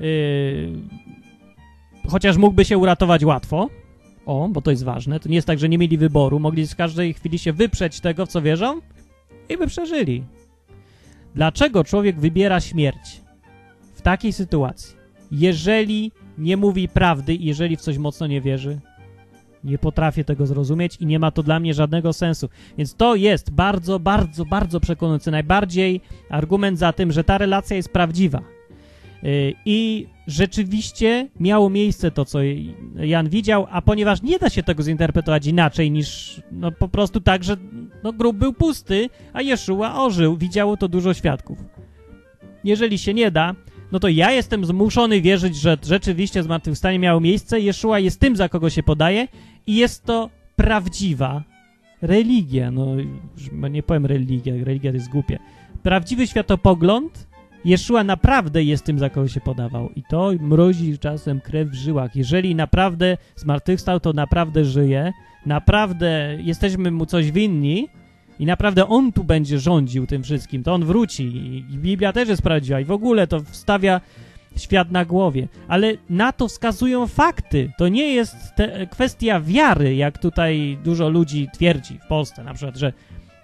[0.00, 0.72] yy,
[2.08, 3.68] chociaż mógłby się uratować łatwo,
[4.26, 5.20] o, bo to jest ważne.
[5.20, 6.40] To nie jest tak, że nie mieli wyboru.
[6.40, 8.80] Mogli z każdej chwili się wyprzeć tego, w co wierzą
[9.48, 10.24] i by przeżyli.
[11.34, 13.20] Dlaczego człowiek wybiera śmierć
[13.94, 14.96] w takiej sytuacji?
[15.30, 18.80] Jeżeli nie mówi prawdy i jeżeli w coś mocno nie wierzy,
[19.64, 22.48] nie potrafię tego zrozumieć i nie ma to dla mnie żadnego sensu.
[22.78, 25.30] Więc to jest bardzo, bardzo, bardzo przekonujący.
[25.30, 28.42] Najbardziej argument za tym, że ta relacja jest prawdziwa.
[29.24, 32.38] Y, I rzeczywiście miało miejsce to, co
[32.96, 37.44] Jan widział, a ponieważ nie da się tego zinterpretować inaczej niż no, po prostu tak,
[37.44, 37.56] że
[38.02, 40.36] no, grób był pusty, a Jeszua ożył.
[40.36, 41.58] Widziało to dużo świadków.
[42.64, 43.54] Jeżeli się nie da,
[43.92, 48.48] no to ja jestem zmuszony wierzyć, że rzeczywiście zmartwychwstanie miało miejsce, Jeszua jest tym, za
[48.48, 49.28] kogo się podaje
[49.66, 51.42] i jest to prawdziwa
[52.02, 52.70] religia.
[52.70, 52.86] No,
[53.70, 55.38] nie powiem religia, religia to jest głupie.
[55.82, 57.26] Prawdziwy światopogląd
[57.64, 59.90] Jeszua naprawdę jest tym, za kogo się podawał.
[59.96, 62.16] I to mrozi czasem krew w żyłach.
[62.16, 65.12] Jeżeli naprawdę zmartwychwstał, to naprawdę żyje.
[65.46, 67.88] Naprawdę jesteśmy mu coś winni
[68.38, 70.62] i naprawdę on tu będzie rządził tym wszystkim.
[70.62, 71.24] To on wróci.
[71.70, 74.00] I Biblia też jest prawdziwa i w ogóle to wstawia
[74.56, 75.48] świat na głowie.
[75.68, 77.72] Ale na to wskazują fakty.
[77.78, 78.36] To nie jest
[78.90, 82.92] kwestia wiary, jak tutaj dużo ludzi twierdzi w Polsce na przykład, że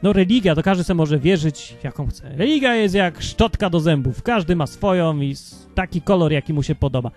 [0.03, 2.37] no religia, to każdy sobie może wierzyć jaką chce.
[2.37, 4.23] Religia jest jak szczotka do zębów.
[4.23, 5.35] Każdy ma swoją i
[5.75, 7.11] taki kolor, jaki mu się podoba.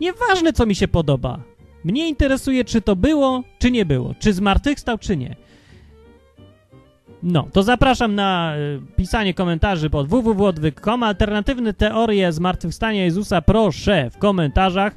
[0.00, 1.40] Nieważne, co mi się podoba.
[1.84, 4.14] Mnie interesuje, czy to było, czy nie było.
[4.18, 5.36] Czy zmartwychwstał, czy nie.
[7.22, 11.02] No, to zapraszam na y, pisanie komentarzy pod www.odwyk.com.
[11.02, 14.94] Alternatywne teorie zmartwychwstania Jezusa proszę w komentarzach.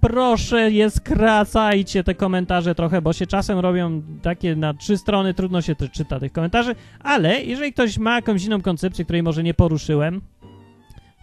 [0.00, 5.62] Proszę, je skracajcie te komentarze trochę, bo się czasem robią takie na trzy strony, trudno
[5.62, 9.54] się to czyta tych komentarzy, ale jeżeli ktoś ma jakąś inną koncepcję, której może nie
[9.54, 10.20] poruszyłem,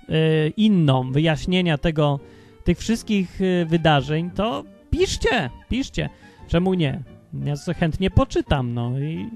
[0.10, 0.18] yy,
[0.58, 2.20] inną, wyjaśnienia tego,
[2.64, 6.10] tych wszystkich yy, wydarzeń, to piszcie, piszcie.
[6.47, 7.04] Czemu nie?
[7.43, 9.30] Ja chętnie poczytam, no i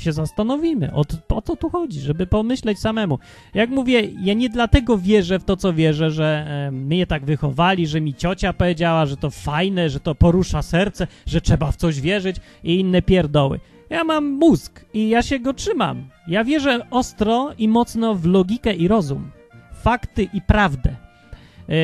[0.00, 0.92] się zastanowimy.
[0.92, 3.18] O, o co tu chodzi, żeby pomyśleć samemu.
[3.54, 7.86] Jak mówię, ja nie dlatego wierzę w to, co wierzę, że e, mnie tak wychowali,
[7.86, 12.00] że mi ciocia powiedziała, że to fajne, że to porusza serce, że trzeba w coś
[12.00, 13.60] wierzyć i inne pierdoły.
[13.90, 16.08] Ja mam mózg i ja się go trzymam.
[16.28, 19.30] Ja wierzę ostro i mocno w logikę i rozum,
[19.82, 20.90] fakty i prawdę.
[20.90, 21.74] E,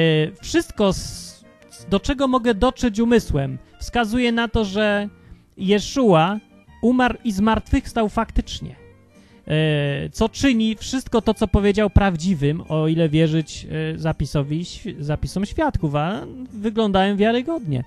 [0.43, 1.45] wszystko, z,
[1.91, 5.09] do czego mogę dotrzeć umysłem, wskazuje na to, że
[5.57, 6.39] Jeszua
[6.83, 8.76] umarł i zmartwychwstał faktycznie.
[9.51, 14.64] E, co czyni wszystko to, co powiedział prawdziwym, o ile wierzyć e, zapisowi,
[14.99, 17.85] zapisom świadków, a wyglądają wiarygodnie.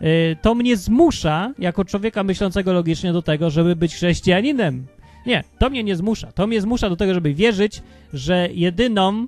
[0.00, 4.86] E, to mnie zmusza, jako człowieka myślącego logicznie, do tego, żeby być chrześcijaninem.
[5.26, 6.32] Nie, to mnie nie zmusza.
[6.32, 7.82] To mnie zmusza do tego, żeby wierzyć,
[8.12, 9.26] że jedyną,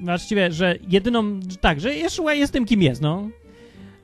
[0.00, 3.28] właściwie, że jedyną, tak, że Jeszua jest tym, kim jest, no.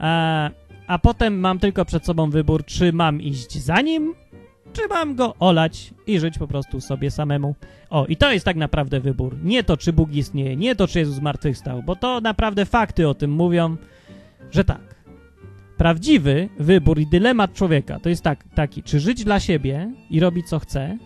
[0.01, 0.51] E,
[0.87, 4.15] a potem mam tylko przed sobą wybór, czy mam iść za nim,
[4.73, 7.55] czy mam go olać i żyć po prostu sobie samemu.
[7.91, 9.37] O, i to jest tak naprawdę wybór.
[9.43, 13.15] Nie to, czy Bóg istnieje, nie to, czy Jezus zmartwychwstał, bo to naprawdę fakty o
[13.15, 13.77] tym mówią,
[14.51, 14.97] że tak.
[15.77, 20.49] Prawdziwy wybór i dylemat człowieka to jest tak, taki, czy żyć dla siebie i robić
[20.49, 20.99] co chce,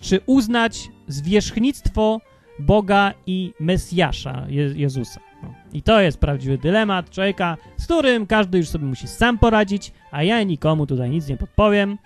[0.00, 2.20] czy uznać zwierzchnictwo
[2.58, 5.25] Boga i Mesjasza Je Jezusa.
[5.72, 10.22] I to jest prawdziwy dylemat człowieka, z którym każdy już sobie musi sam poradzić, a
[10.22, 11.98] ja nikomu tutaj nic nie podpowiem.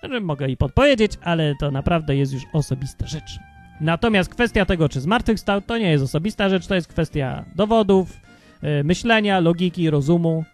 [0.00, 3.38] Znaczy, mogę i podpowiedzieć, ale to naprawdę jest już osobista rzecz.
[3.80, 8.20] Natomiast kwestia tego, czy zmartwychwstał, to nie jest osobista rzecz, to jest kwestia dowodów,
[8.62, 10.44] yy, myślenia, logiki, rozumu.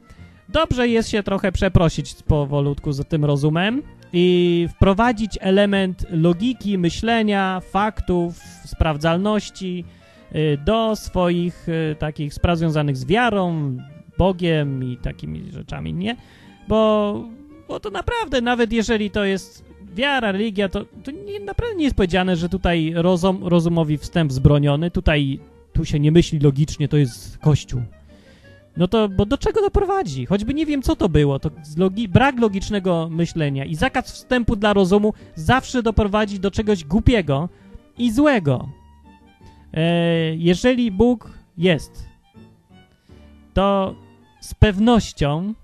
[0.48, 8.38] Dobrze jest się trochę przeprosić powolutku z tym rozumem i wprowadzić element logiki, myślenia, faktów,
[8.64, 9.84] sprawdzalności,
[10.64, 13.76] do swoich y, takich spraw związanych z wiarą,
[14.18, 16.16] Bogiem i takimi rzeczami, nie?
[16.68, 17.24] Bo,
[17.68, 19.64] bo to naprawdę, nawet jeżeli to jest
[19.94, 24.90] wiara, religia, to, to nie, naprawdę nie jest powiedziane, że tutaj rozum, rozumowi wstęp zbroniony,
[24.90, 25.40] tutaj
[25.72, 27.82] tu się nie myśli logicznie, to jest Kościół.
[28.76, 30.26] No to, bo do czego to prowadzi?
[30.26, 34.72] Choćby nie wiem, co to było, to logi brak logicznego myślenia i zakaz wstępu dla
[34.72, 37.48] rozumu zawsze doprowadzi do czegoś głupiego
[37.98, 38.68] i złego.
[39.74, 42.08] E, jeżeli Bóg jest,
[43.54, 43.94] to
[44.40, 45.54] z pewnością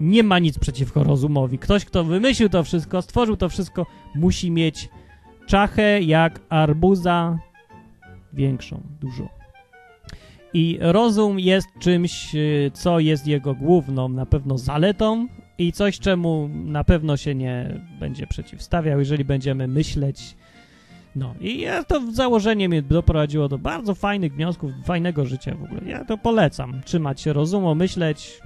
[0.00, 1.58] nie ma nic przeciwko rozumowi.
[1.58, 4.88] Ktoś, kto wymyślił to wszystko, stworzył to wszystko, musi mieć
[5.46, 7.38] czachę jak arbuza
[8.32, 9.28] większą, dużo.
[10.52, 12.38] I rozum jest czymś, e,
[12.72, 15.26] co jest jego główną na pewno zaletą
[15.58, 20.36] i coś, czemu na pewno się nie będzie przeciwstawiał, jeżeli będziemy myśleć
[21.16, 25.80] no i ja to założenie mnie doprowadziło do bardzo fajnych wniosków, fajnego życia w ogóle.
[25.86, 26.80] Ja to polecam.
[26.84, 28.40] Trzymać się rozumu, myśleć,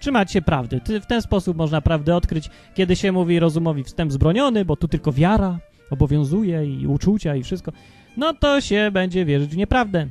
[0.00, 0.80] trzymać się prawdy.
[1.02, 5.12] w ten sposób można prawdę odkryć, kiedy się mówi rozumowi wstęp zbroniony, bo tu tylko
[5.12, 5.58] wiara
[5.90, 7.72] obowiązuje i uczucia i wszystko.
[8.16, 10.06] No to się będzie wierzyć w nieprawdę.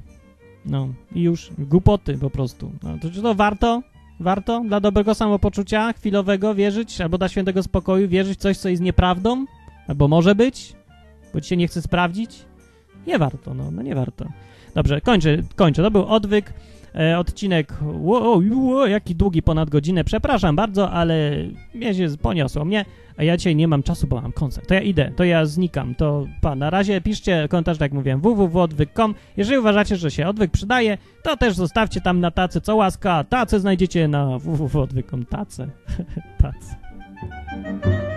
[0.66, 2.72] No i już głupoty po prostu.
[2.84, 3.82] No, to czy to warto?
[4.20, 9.46] Warto dla dobrego samopoczucia chwilowego wierzyć, albo dla świętego spokoju wierzyć coś, co jest nieprawdą?
[9.88, 10.79] Albo może być?
[11.34, 12.46] Bo ci się nie chce sprawdzić?
[13.08, 14.26] Nie warto, no, no nie warto.
[14.76, 15.84] Dobrze, kończę, kończę.
[15.84, 16.54] To był odwyk,
[16.96, 20.04] e, odcinek, wow, wow, jaki długi, ponad godzinę.
[20.04, 21.32] Przepraszam bardzo, ale
[21.74, 22.86] mnie się poniosło mnie,
[23.18, 24.68] a ja dzisiaj nie mam czasu, bo mam koncert.
[24.68, 25.96] To ja idę, to ja znikam.
[25.96, 29.16] To pa, na razie piszcie komentarz, tak jak mówiłem, www.odwyk.com.
[29.38, 33.24] Jeżeli uważacie, że się odwyk przydaje, to też zostawcie tam na tacy co łaska.
[33.24, 35.26] Tace znajdziecie na www.odwyk.com.
[35.26, 35.70] Tace.
[36.42, 38.09] tace.